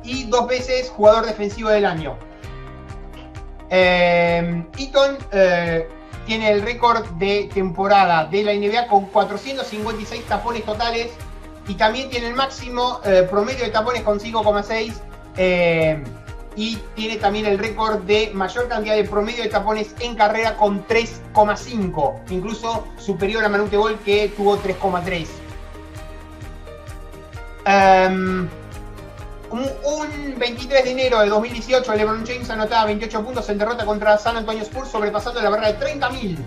[0.05, 2.17] y dos veces jugador defensivo del año.
[3.69, 5.87] Eh, Eaton eh,
[6.25, 11.11] tiene el récord de temporada de la NBA con 456 tapones totales
[11.67, 16.18] y también tiene el máximo promedio de tapones con 5,6
[16.59, 20.85] y tiene también el récord de mayor cantidad de promedio de tapones en carrera con
[20.89, 25.29] 3,5, incluso superior a Manute Bol que tuvo 3,3.
[27.65, 28.49] Em,
[29.53, 34.37] un, 23 de enero de 2018, LeBron James anotaba 28 puntos en derrota contra San
[34.37, 36.39] Antonio Spurs, sobrepasando la barra de 30.000.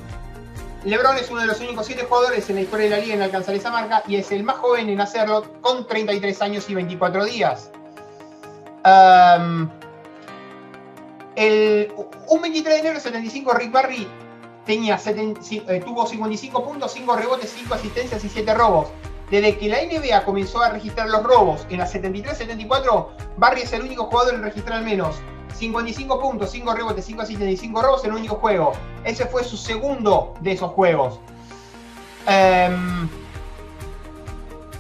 [0.84, 3.22] LeBron es uno de los únicos 7 jugadores en la historia de la liga en
[3.22, 7.24] alcanzar esa marca y es el más joven en hacerlo con 33 años y 24
[7.24, 7.72] días.
[8.84, 9.70] Um,
[11.42, 11.94] el,
[12.28, 14.08] un 23 de enero de 75, Rick Barry
[14.66, 18.90] tenía eh, tuvo 55 puntos, 5 rebotes, 5 asistencias y 7 robos.
[19.32, 23.82] Desde que la NBA comenzó a registrar los robos en la 73-74, Barry es el
[23.82, 25.16] único jugador en registrar al menos
[25.56, 28.74] 55 puntos, 5 rebotes, 5 asistencias y 5 robos en un único juego.
[29.04, 31.20] Ese fue su segundo de esos juegos.
[32.28, 33.10] Um,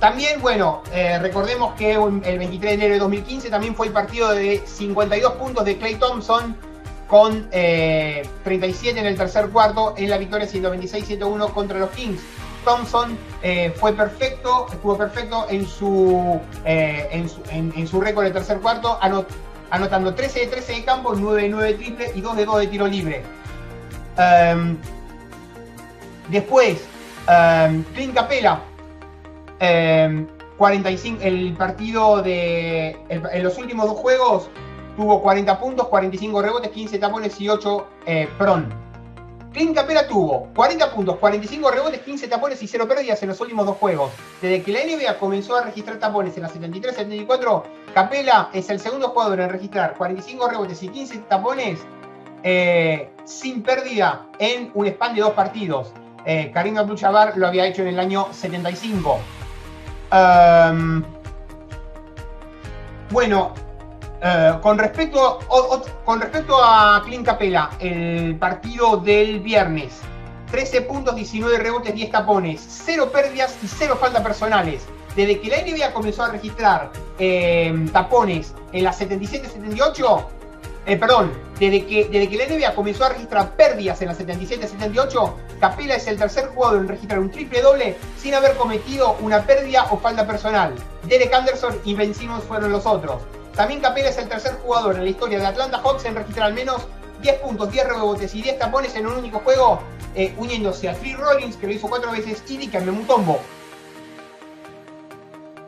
[0.02, 4.32] también, bueno, eh, recordemos que el 23 de enero de 2015 también fue el partido
[4.32, 6.58] de 52 puntos de Clay Thompson
[7.06, 7.52] con 37
[8.41, 12.20] eh, en el tercer cuarto en la victoria 126-101 contra los Kings.
[12.66, 18.97] Thompson eh, fue perfecto, estuvo perfecto en su, en su, récord de tercer cuarto,
[19.70, 22.60] anotando 13 de 13 de campo, 9 de 9 de triple y 2 de 2
[22.62, 23.22] de tiro libre.
[24.18, 24.78] Um,
[26.32, 26.80] después,
[27.28, 28.71] um, Clint Capela
[30.57, 32.97] 45, em, el partido de.
[33.09, 34.49] en los últimos dos juegos
[34.95, 38.70] tuvo 40 puntos, 45 rebotes, 15 tapones y 8 eh, perdón.
[39.51, 43.66] Clint Capela tuvo 40 puntos, 45 rebotes, 15 tapones y 0 pérdidas en los últimos
[43.66, 44.12] dos juegos.
[44.41, 49.09] Desde que la NBA comenzó a registrar tapones en la 73-74, Capela es el segundo
[49.09, 51.80] jugador en registrar 45 rebotes y 15 tapones
[52.43, 55.91] eh, sin pérdida en un span de dos partidos.
[56.26, 59.20] Eh, Karim Abdul-Jabbar lo había hecho en el año 75.
[60.12, 61.03] Em,
[63.12, 63.53] bueno,
[64.22, 65.39] eh, con, respecto,
[66.05, 70.01] con respecto a Clint Capela, el partido del viernes,
[70.51, 74.86] 13 puntos, 19 rebotes, 10 tapones, 0 pérdidas y 0 faltas personales.
[75.16, 80.26] Desde que la NBA comenzó a registrar em, tapones en la 77-78,
[80.86, 81.32] eh, perdón,
[81.62, 86.07] desde que, desde que la NBA comenzó a registrar pérdidas en la 77-78, Capela es
[86.07, 90.26] el tercer jugador en registrar un triple doble sin haber cometido una pérdida o falta
[90.26, 90.74] personal.
[91.03, 93.22] Derek Anderson y Ben Simmons fueron los otros.
[93.55, 96.55] También Capela es el tercer jugador en la historia de Atlanta Hawks en registrar al
[96.55, 96.88] menos
[97.22, 99.84] 10 puntos, 10 rebotes y 10 tapones en un único juego,
[100.16, 103.39] eh, uniéndose a Phil Rollins, que lo hizo cuatro veces, y Dikembe Mutombo.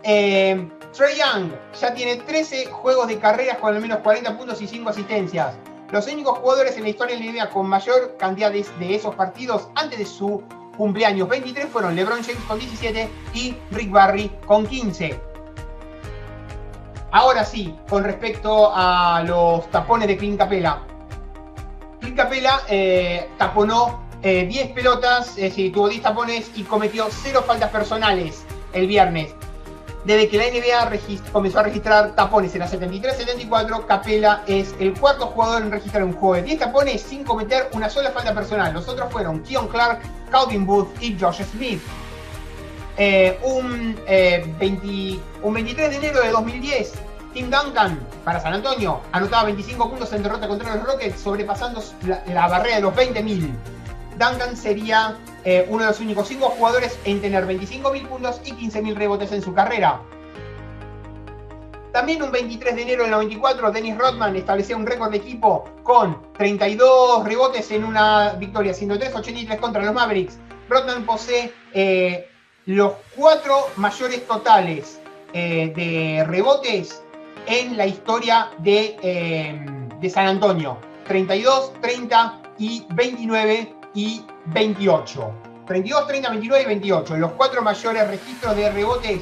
[0.01, 4.67] Eh, Trey Young ya tiene 13 juegos de carreras con al menos 40 puntos y
[4.67, 5.53] 5 asistencias.
[5.93, 9.13] Los únicos jugadores en la historia de la NBA con mayor cantidad de, de esos
[9.13, 10.41] partidos antes de su
[10.75, 15.21] cumpleaños 23 fueron LeBron James con 17 y Rick Barry con 15.
[17.11, 20.81] Ahora sí, con respecto a los tapones de Clint Capela.
[21.99, 27.43] Clint Capela eh, taponó eh, 10 pelotas, es decir, tuvo 10 tapones y cometió 0
[27.45, 29.35] faltas personales el viernes.
[30.06, 35.28] Desde que la NBA comenzó a registrar tapones en la 73-74, Capela es el cuarto
[35.28, 38.74] jugador en registrar un juego de 10 tapones sin cometer una sola falta personal.
[38.74, 41.82] Los otros fueron Keon Clark, Calvin Booth y Josh Smith.
[42.97, 44.45] Eh, un, eh,
[45.41, 46.93] un 23 de enero de 2010,
[47.34, 52.22] Tim Duncan para San Antonio anotaba 25 puntos en derrota contra los Rockets, sobrepasando la,
[52.28, 53.51] la barrera de los 20.000.
[54.20, 58.95] Duncan sería eh, uno de los únicos cinco jugadores en tener 25.000 puntos y 15.000
[58.95, 60.01] rebotes en su carrera.
[61.91, 66.17] También un 23 de enero del 94, Dennis Rodman establecía un récord de equipo con
[66.33, 70.39] 32 rebotes en una victoria, 103-83 contra los Mavericks.
[70.69, 72.27] Rodman posee eh,
[72.65, 74.99] los cuatro mayores totales
[75.33, 77.03] eh, de rebotes
[77.45, 78.97] en la historia de,
[79.99, 80.77] de San Antonio.
[81.07, 85.31] 32, 30 y 29 y 28.
[85.65, 87.17] 32, 30, 29 y 28.
[87.17, 89.21] Los cuatro mayores registros de rebotes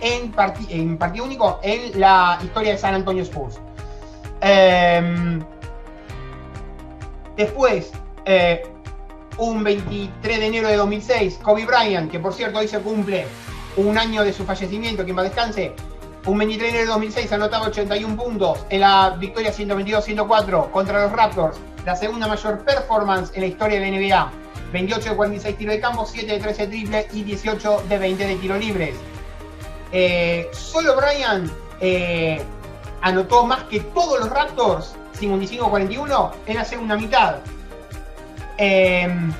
[0.00, 3.60] en, partido único en la historia de San Antonio Spurs.
[4.40, 5.38] Eh,
[7.36, 7.92] después,
[8.24, 8.62] eh,
[9.38, 13.26] un 23 de enero de 2006, Kobe Bryant, que por cierto hoy se cumple
[13.76, 15.72] un año de su fallecimiento, que más descanse.
[16.26, 21.12] Un 23 de enero de 2006 anotaba 81 puntos en la victoria 122-104 contra los
[21.12, 24.32] Raptors la segunda mayor performance en la historia de la NBA.
[24.72, 28.36] 28 de 46 tiros de campo, 7 de 13 triple y 18 de 20 de
[28.36, 28.94] tiros libres.
[29.92, 31.50] Eh, solo Brian
[31.80, 32.40] eh,
[33.02, 37.36] anotó más que todos los Raptors, 55-41, en la segunda mitad.
[38.56, 39.32] Em,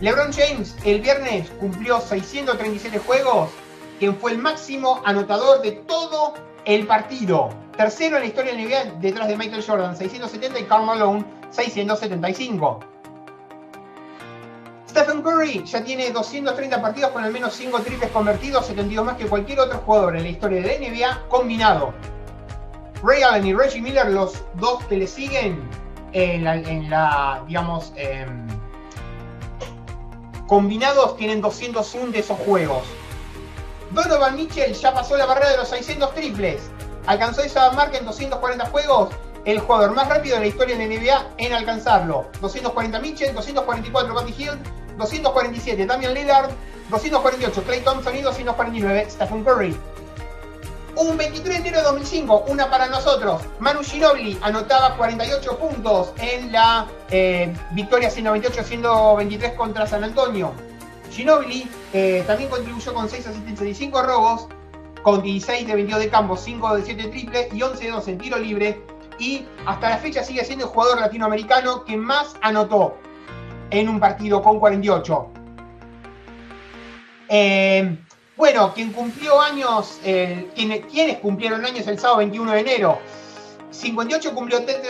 [0.00, 3.50] LeBron James el viernes cumplió 637 juegos,
[3.98, 7.50] quien fue el máximo anotador de todo el partido.
[7.76, 12.89] Tercero en la historia de NBA detrás de Michael Jordan, 670 y Karl Malone, 675.
[14.90, 19.26] Stephen Curry ya tiene 230 partidos con al menos 5 triples convertidos, 72 más que
[19.26, 21.94] cualquier otro jugador en la historia de la NBA combinado.
[23.00, 25.62] Ray Allen y Reggie Miller, los dos que le siguen
[26.12, 28.48] en la, digamos, em,
[30.48, 32.82] combinados tienen 201 de esos juegos.
[33.92, 36.68] Donovan Mitchell ya pasó la barrera de los 600 triples.
[37.06, 39.10] Alcanzó esa marca en 240 juegos
[39.44, 42.28] el jugador más rápido de la historia de la NBA en alcanzarlo.
[42.40, 44.58] 240 Mitchell, 244 Buddy Hill,
[45.00, 46.50] 247 Damian Lillard,
[46.90, 49.76] 248 Clay Thompson y 249 Stephen Curry.
[50.96, 53.42] Un 23 de enero de 2005, una para nosotros.
[53.58, 60.52] Manu Ginobili anotaba 48 puntos en la eh, victoria 128-123 contra San Antonio.
[61.10, 64.48] Ginobili eh, también contribuyó con 6 asistencias y 5 robos,
[65.02, 68.18] con 16 de 22 de campo, 5 de 7 triple y 11 de 12 en
[68.18, 68.82] tiro libre
[69.18, 72.96] y hasta la fecha sigue siendo el jugador latinoamericano que más anotó
[73.70, 75.30] en un partido con 48.
[77.28, 77.96] Eh,
[78.36, 82.98] bueno, quien cumplió años, quienes, cumplieron años el sábado 21 de enero.
[83.70, 84.82] 58 cumplió Ted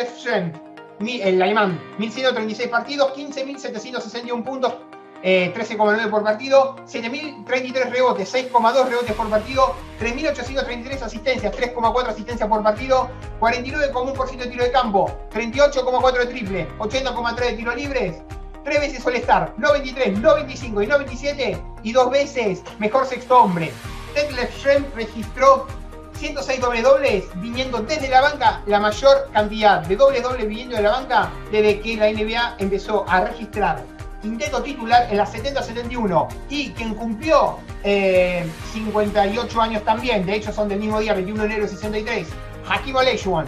[1.01, 4.75] el alemán, 1136 partidos, 15.761 puntos,
[5.23, 12.63] 13,9 eh, por partido, 7.033 rebotes, 6,2 rebotes por partido, 3.833 asistencias, 3,4 asistencias por
[12.63, 13.11] partido,
[13.41, 18.23] 49,1% de tiro de campo, 38,4 de triple, 80,3 de tiro libres,
[18.65, 23.39] 3 veces All-Star, no 23, no 25 y no 27, y 2 veces mejor sexto
[23.39, 23.73] hombre.
[24.15, 25.67] Detlef Schrem registró
[26.15, 30.83] 106 doble dobles viniendo desde la banca, la mayor cantidad de doble dobles viniendo de
[30.83, 33.83] la banca desde que la NBA empezó a registrar
[34.21, 40.69] quinteto titular en la 70-71 y quien cumplió 58 eh, años también, de hecho son
[40.69, 42.29] del mismo día, 21 de enero de 63,
[42.69, 43.47] Hakim Olajuwon,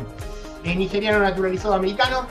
[0.65, 2.27] eh, nigeriano naturalizado americano,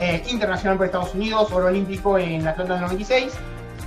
[0.00, 3.32] eh, internacional por Estados Unidos, oro olímpico en Atlanta del 96,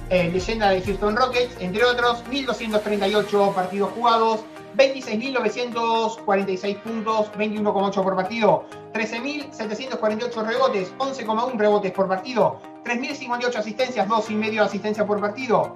[0.09, 4.39] leyenda de Houston Rockets, entre otros, 1238 partidos jugados,
[4.75, 15.05] 26.946 puntos, 21,8 por partido, 13.748 rebotes, 11,1 rebotes por partido, 3.058 asistencias, 2,5 asistencia
[15.05, 15.75] por partido,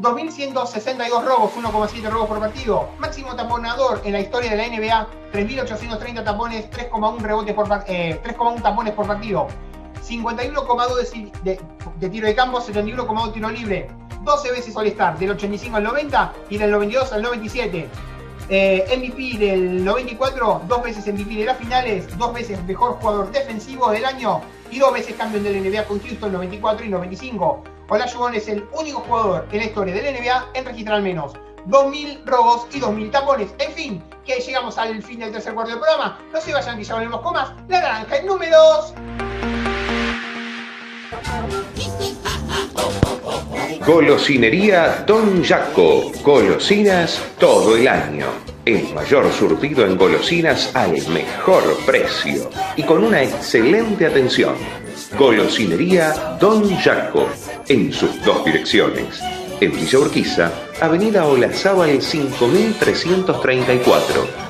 [0.00, 6.24] 2.162 robos, 1,7 robos por partido, máximo taponador en la historia de la NBA, 3.830
[6.24, 9.46] tapones, 3,1 rebotes por 3,1 tapones por partido,
[10.10, 13.88] 51,2 de, tiro de campo, 71,2 de tiro libre,
[14.22, 17.88] 12 veces All-Star, del 85 al 90 y del 92 al 97.
[18.52, 23.90] Eh, MVP del 94, dos veces MVP de las finales, dos veces mejor jugador defensivo
[23.90, 24.40] del año
[24.72, 27.62] y dos veces campeón de la NBA con Houston 94 y 95.
[27.88, 31.34] Olajuwon es el único jugador en la historia de la NBA en registrar al menos
[31.68, 33.50] 2.000 robos y 2.000 tapones.
[33.58, 36.18] En fin, que llegamos al fin del tercer cuarto del programa.
[36.32, 37.52] No se vayan que ya volvemos con más.
[37.68, 38.94] La naranja en números.
[43.84, 46.12] Golosinería Don Jaco.
[46.22, 48.26] Golosinas todo el año.
[48.64, 54.54] El mayor surtido en golosinas al mejor precio y con una excelente atención.
[55.18, 57.26] Golosinería Don Jaco.
[57.68, 59.20] En sus dos direcciones.
[59.60, 64.49] En Villa Urquiza, Avenida Olazábal 5334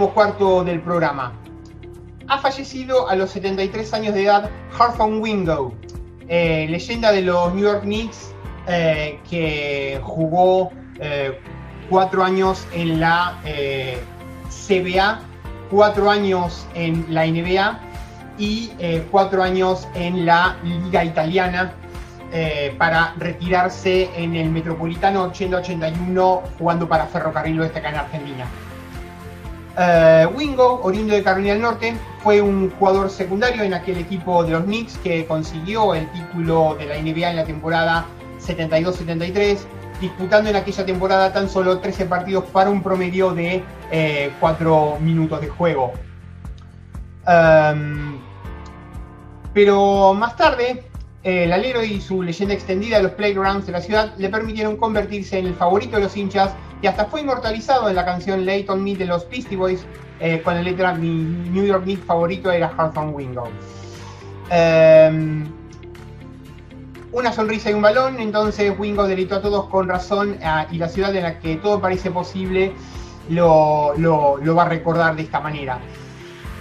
[0.00, 1.32] Último cuarto del programa.
[2.28, 4.48] Ha fallecido a los 73 años de edad
[4.78, 5.74] Harthon Wingo,
[6.26, 8.32] eh, leyenda de los New York Knicks,
[8.66, 10.70] eh, que jugó
[11.00, 11.38] eh,
[11.90, 13.42] cuatro años en la
[14.48, 15.20] CBA,
[15.70, 17.78] cuatro años en la NBA
[18.38, 18.70] y
[19.10, 21.74] cuatro años en la Liga Italiana
[22.78, 28.46] para retirarse en el Metropolitano 80-81 jugando para Ferrocarril Oeste acá en Argentina.
[29.76, 34.50] Uh, Wingo, oriundo de Carolina del Norte, fue un jugador secundario en aquel equipo de
[34.50, 38.04] los Knicks que consiguió el título de la NBA en la temporada
[38.44, 39.58] 72-73,
[40.00, 43.62] disputando en aquella temporada tan solo 13 partidos para un promedio de
[44.40, 45.92] 4 eh, minutos de juego.
[47.26, 48.18] Um,
[49.54, 50.84] pero más tarde,
[51.22, 55.38] el alero y su leyenda extendida de los playgrounds de la ciudad le permitieron convertirse
[55.38, 58.82] en el favorito de los hinchas y hasta fue inmortalizado en la canción Late on
[58.82, 59.84] Me de los Beastie Boys,
[60.18, 63.48] eh, con la letra Mi New York Knicks favorito era Hawthorne Wingo.
[64.50, 65.46] Em,
[67.12, 70.88] una sonrisa y un balón, entonces Wingo delitó a todos con razón ah, y la
[70.88, 72.72] ciudad en la que todo parece posible
[73.28, 73.94] lo,
[74.56, 75.78] va a recordar de esta manera.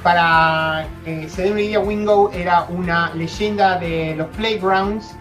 [0.03, 5.15] Para que se den una idea, Wingo era una leyenda de los playgrounds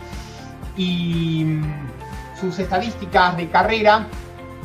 [0.76, 4.06] y mm, sus estadísticas de carrera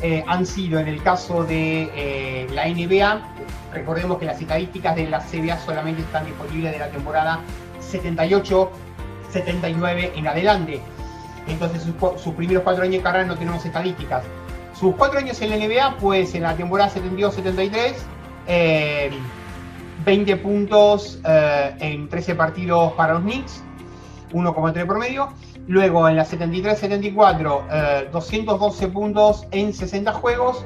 [0.02, 3.22] eh, han sido en el caso de eh, la NBA,
[3.72, 7.40] recordemos que las estadísticas de la CBA solamente están disponibles de la temporada
[7.92, 10.80] 78-79 en adelante.
[11.46, 11.94] Entonces sus,
[12.34, 14.24] primeros cuatro años de carrera no tenemos estadísticas.
[14.78, 17.94] sus cuatro años en la NBA, pues en la temporada 72-73,
[20.04, 23.62] 20 puntos en 13 partidos para los Knicks,
[24.32, 25.28] 1,3 promedio.
[25.66, 30.64] Luego en la 73-74, 212 212 puntos en 60 juegos.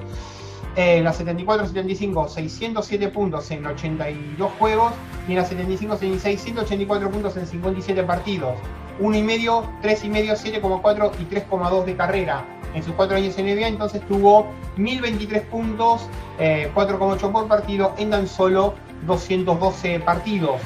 [0.77, 4.93] En la 74-75, 607 puntos en 82 juegos.
[5.29, 8.55] Y en la 75-76, 184 puntos en 57 partidos.
[9.01, 12.45] 1,5, 3,5, 7,4 y 3,2 de carrera.
[12.75, 14.47] En sus 4 años en NBA, entonces tuvo
[14.77, 18.75] 1023 puntos, 4,8 eh, por partido en tan solo
[19.07, 20.61] 212 partidos.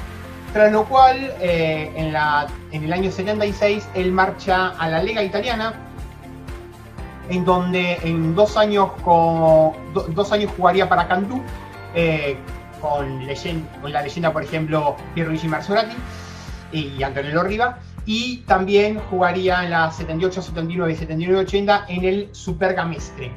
[0.53, 5.23] Tras lo cual, eh, en, la, en, el año 76, él marcha a la Liga
[5.23, 5.73] Italiana,
[7.27, 9.73] en donde en dos años, con,
[10.13, 11.41] dos años jugaría para Cantú,
[11.95, 12.37] eh,
[12.79, 13.25] con,
[13.91, 15.95] la leyenda, por ejemplo, Pierluigi Marzorati
[16.71, 22.29] y Antonello Riva, y también jugaría en la 78, 79 y 79, 80 en el
[22.31, 23.31] Supergamestre.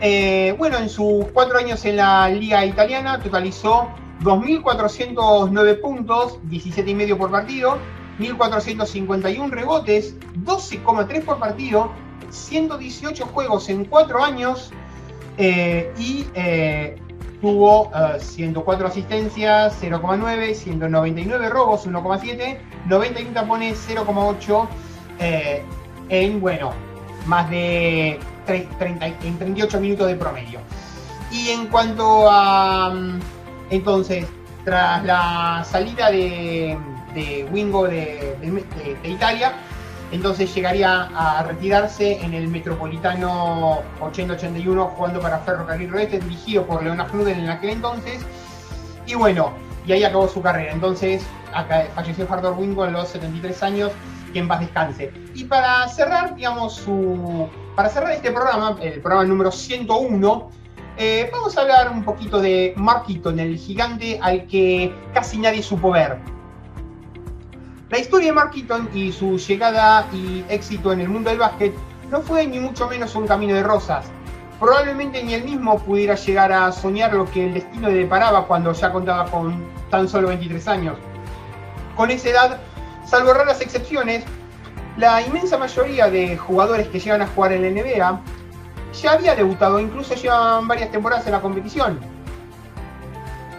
[0.00, 3.88] Eh, bueno, en sus cuatro años en la Liga Italiana totalizó
[4.26, 7.78] 2.409 puntos, 17,5 por partido,
[8.18, 11.92] 1.451 rebotes, 12,3 por partido,
[12.30, 14.72] 118 juegos en 4 años
[15.38, 16.96] eh, y eh,
[17.40, 22.58] tuvo 104 eh, asistencias, 0,9, 199 robos, 1,7,
[22.88, 24.68] 91 tapones, 0,8
[26.08, 26.72] en, bueno,
[27.26, 30.58] más de 30, en 38 minutos de promedio.
[31.30, 33.20] Y en cuanto a mm,
[33.70, 34.26] entonces,
[34.64, 36.78] tras la salida de,
[37.50, 38.36] Wingo de,
[39.04, 39.52] Italia,
[40.12, 47.10] entonces llegaría a retirarse en el Metropolitano 80-81 jugando para Ferrocarril Oeste, dirigido por Leonard
[47.10, 48.24] Knudel en aquel entonces.
[49.06, 49.52] Y bueno,
[49.86, 50.72] y ahí acabó su carrera.
[50.72, 51.24] Entonces
[51.94, 53.92] falleció Hardor Wingo en los 73 años,
[54.32, 55.12] que en paz descanse.
[55.34, 60.50] Y para cerrar, digamos, su, para cerrar este programa, el programa número 101,
[60.98, 65.62] eh, vamos a hablar un poquito de Mark Eaton, el gigante al que casi nadie
[65.62, 66.18] supo ver.
[67.90, 71.74] La historia de Mark Eaton y su llegada y éxito en el mundo del básquet
[72.10, 74.06] no fue ni mucho menos un camino de rosas.
[74.58, 78.72] Probablemente ni él mismo pudiera llegar a soñar lo que el destino le deparaba cuando
[78.72, 80.96] ya contaba con tan solo 23 años.
[81.94, 82.60] Con esa edad,
[83.04, 84.24] salvo raras excepciones,
[84.96, 88.20] la inmensa mayoría de jugadores que llegan a jugar en la NBA
[89.02, 91.98] ya había debutado, incluso llevan varias temporadas en la competición.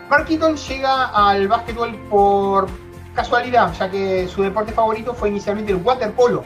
[0.09, 2.67] Mark Eaton llega al básquetbol por
[3.13, 6.43] casualidad, ya que su deporte favorito fue inicialmente el waterpolo.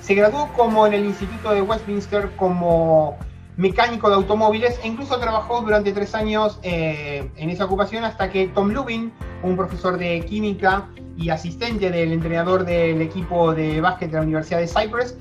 [0.00, 3.16] Se graduó como en el Instituto de Westminster como
[3.56, 8.48] mecánico de automóviles e incluso trabajó durante tres años eh, en esa ocupación hasta que
[8.48, 9.12] Tom Lubin,
[9.42, 14.60] un profesor de química y asistente del entrenador del equipo de básquet de la Universidad
[14.60, 15.14] de Cyprus,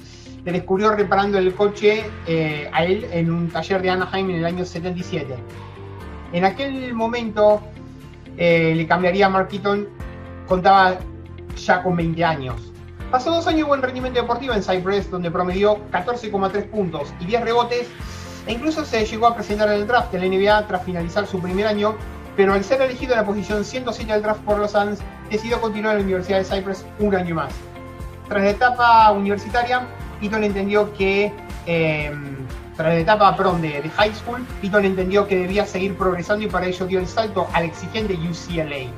[0.51, 4.45] le descubrió reparando el coche eh, a él en un taller de Anaheim en el
[4.45, 5.35] año 77.
[6.33, 7.61] En aquel momento
[8.37, 9.87] eh, le cambiaría a Mark Keaton,
[10.47, 10.97] contaba
[11.55, 12.71] ya con 20 años.
[13.11, 17.41] Pasó dos años de buen rendimiento deportivo en Cypress, donde promedió 14,3 puntos y 10
[17.41, 17.87] rebotes,
[18.45, 21.39] e incluso se llegó a presentar en el draft de la NBA tras finalizar su
[21.39, 21.95] primer año,
[22.35, 25.95] pero al ser elegido en la posición 107 del draft por los Suns, decidió continuar
[25.95, 27.51] en la Universidad de Cypress un año más.
[28.27, 29.87] Tras la etapa universitaria,
[30.21, 31.31] Eaton entendió que,
[31.65, 32.37] em,
[32.75, 36.65] tras la etapa perdón, de, high school, Eaton entendió que debía seguir progresando y para
[36.65, 38.91] ello dio el salto al exigente UCLA.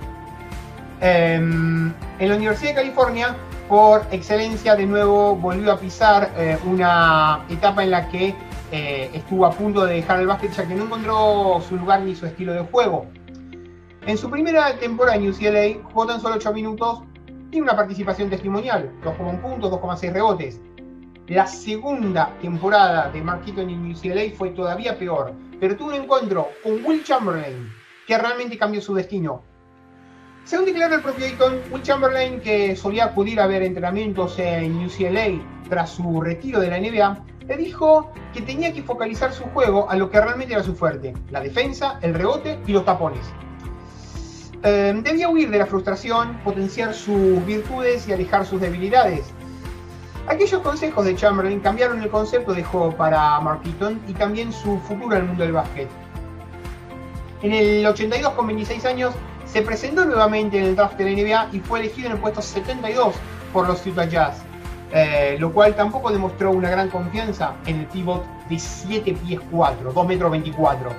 [1.02, 3.36] Em, en la Universidad de California,
[3.68, 8.36] por excelencia, de nuevo volvió a pisar eh, una etapa en la que
[8.72, 12.16] eh, estuvo a punto de dejar el básquet ya que no encontró su lugar ni
[12.16, 13.08] su estilo de juego.
[14.06, 17.04] En su primera temporada en UCLA jugó tan solo 8 minutos
[17.52, 20.62] y una participación testimonial, 2,1 puntos, 2,6 rebotes.
[21.32, 26.50] La segunda temporada de Mark Eaton en UCLA fue todavía peor, pero tuvo un encuentro
[26.62, 27.72] con Will Chamberlain
[28.06, 29.42] que realmente cambió su destino.
[30.44, 35.42] Según declaró el propio Eaton, Will Chamberlain, que solía acudir a ver entrenamientos en UCLA
[35.70, 39.96] tras su retiro de la NBA, le dijo que tenía que focalizar su juego a
[39.96, 43.26] lo que realmente era su fuerte, la defensa, el rebote y los tapones.
[44.64, 49.34] Eh, debía huir de la frustración, potenciar sus virtudes y alejar sus debilidades.
[50.32, 54.80] Aquellos consejos de Chamberlain cambiaron el concepto de juego para Mark Eaton y también su
[54.80, 55.90] futuro en el mundo del básquet.
[57.42, 59.14] En el 82, con 26 años,
[59.46, 62.42] se presentó nuevamente en el draft de la NBA y fue elegido en el puesto
[62.42, 63.14] 72
[63.52, 64.42] por los Utah Jazz,
[64.94, 69.92] eh, lo cual tampoco demostró una gran confianza en el pivot de 7 pies 4,
[69.92, 70.92] 2 metros 24.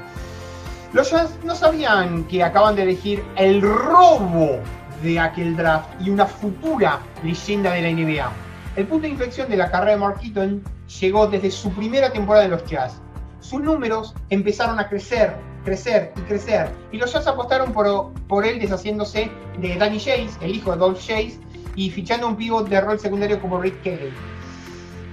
[0.93, 4.59] Los Jazz no sabían que acaban de elegir el robo
[5.03, 8.52] de aquel draft y una futura leyenda de la NBA.
[8.75, 10.63] El punto de inflexión de la carrera de Mark Eaton
[11.01, 13.03] llegó desde su primera temporada en los Jazz.
[13.41, 16.71] sus números empezaron a crecer, crecer y crecer.
[16.91, 21.39] Y los Jazz apostaron por, él deshaciéndose de Danny Chase, el hijo de Dolph Chase,
[21.75, 24.13] y fichando un pivot de rol secundario como Rick Kelly.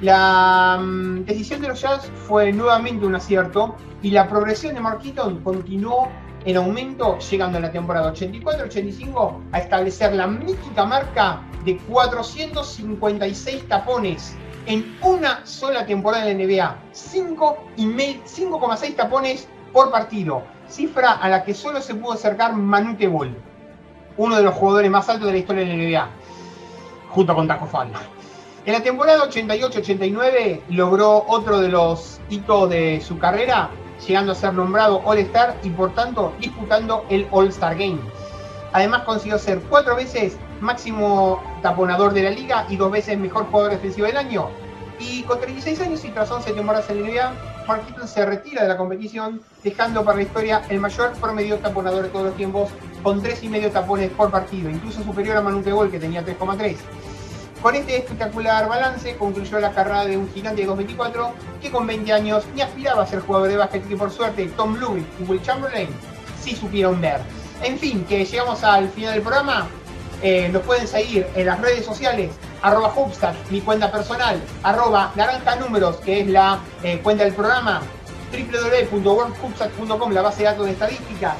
[0.02, 5.02] La mm, decisión de los Jazz fue nuevamente un acierto y la progresión de Mark
[5.04, 6.08] Eaton continuó
[6.46, 14.36] en aumento, llegando en la temporada 84-85 a establecer la mítica marca de 456 tapones
[14.66, 16.78] en una sola temporada en la NBA.
[16.94, 23.36] 5,6 tapones por partido, cifra a la que solo se pudo acercar Manute Bol,
[24.18, 26.10] uno de los jugadores más altos de la historia de la NBA,
[27.10, 27.92] junto con Taco Fall.
[28.66, 33.70] En la temporada 88-89 logró otro de los hitos de su carrera,
[34.06, 38.00] llegando a ser nombrado All-Star y por tanto disputando el All-Star Game.
[38.74, 43.72] Además consiguió ser cuatro veces máximo taponador de la liga y dos veces mejor jugador
[43.72, 44.50] defensivo del año.
[45.00, 47.34] Y con 36 años y tras 11 temporadas en la NBA,
[47.68, 52.10] Mark se retira de la competición, dejando para la historia el mayor promedio taponador de
[52.10, 52.70] todos los tiempos,
[53.02, 56.76] con 3,5 tapones por partido, incluso superior a Manu Gol, que tenía 3,3.
[57.62, 61.32] Con este espectacular balance concluyó la carrera de un gigante de 2.24
[61.62, 64.80] que con 20 años ni aspiraba a ser jugador de básquet y por suerte Tom
[64.80, 65.90] Lewis y Will Chamberlain
[66.42, 67.20] sí supieron ver.
[67.62, 69.68] En fin, que llegamos al final del programa.
[70.22, 72.94] Eh, nos pueden seguir en las redes sociales, arroba
[73.50, 77.82] mi cuenta personal, arroba naranja números, que es la eh, cuenta del programa,
[78.32, 81.36] www.worldhubstack.com, la base de datos de estadísticas,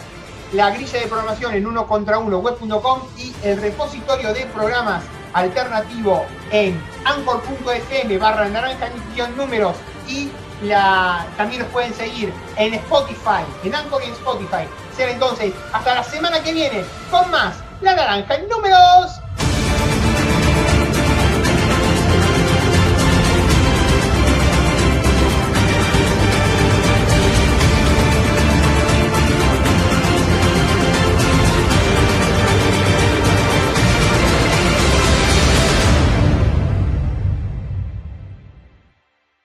[0.54, 5.04] la grilla de programación en uno contra uno web.com y el repositorio de programas
[5.34, 8.90] alternativo en anchor.fm barra naranja
[9.36, 9.76] números
[10.08, 10.30] y
[10.64, 14.68] la, también nos pueden seguir en Spotify, en Anchor y en Spotify.
[14.96, 19.19] Será entonces hasta la semana que viene con más La Naranja en Números.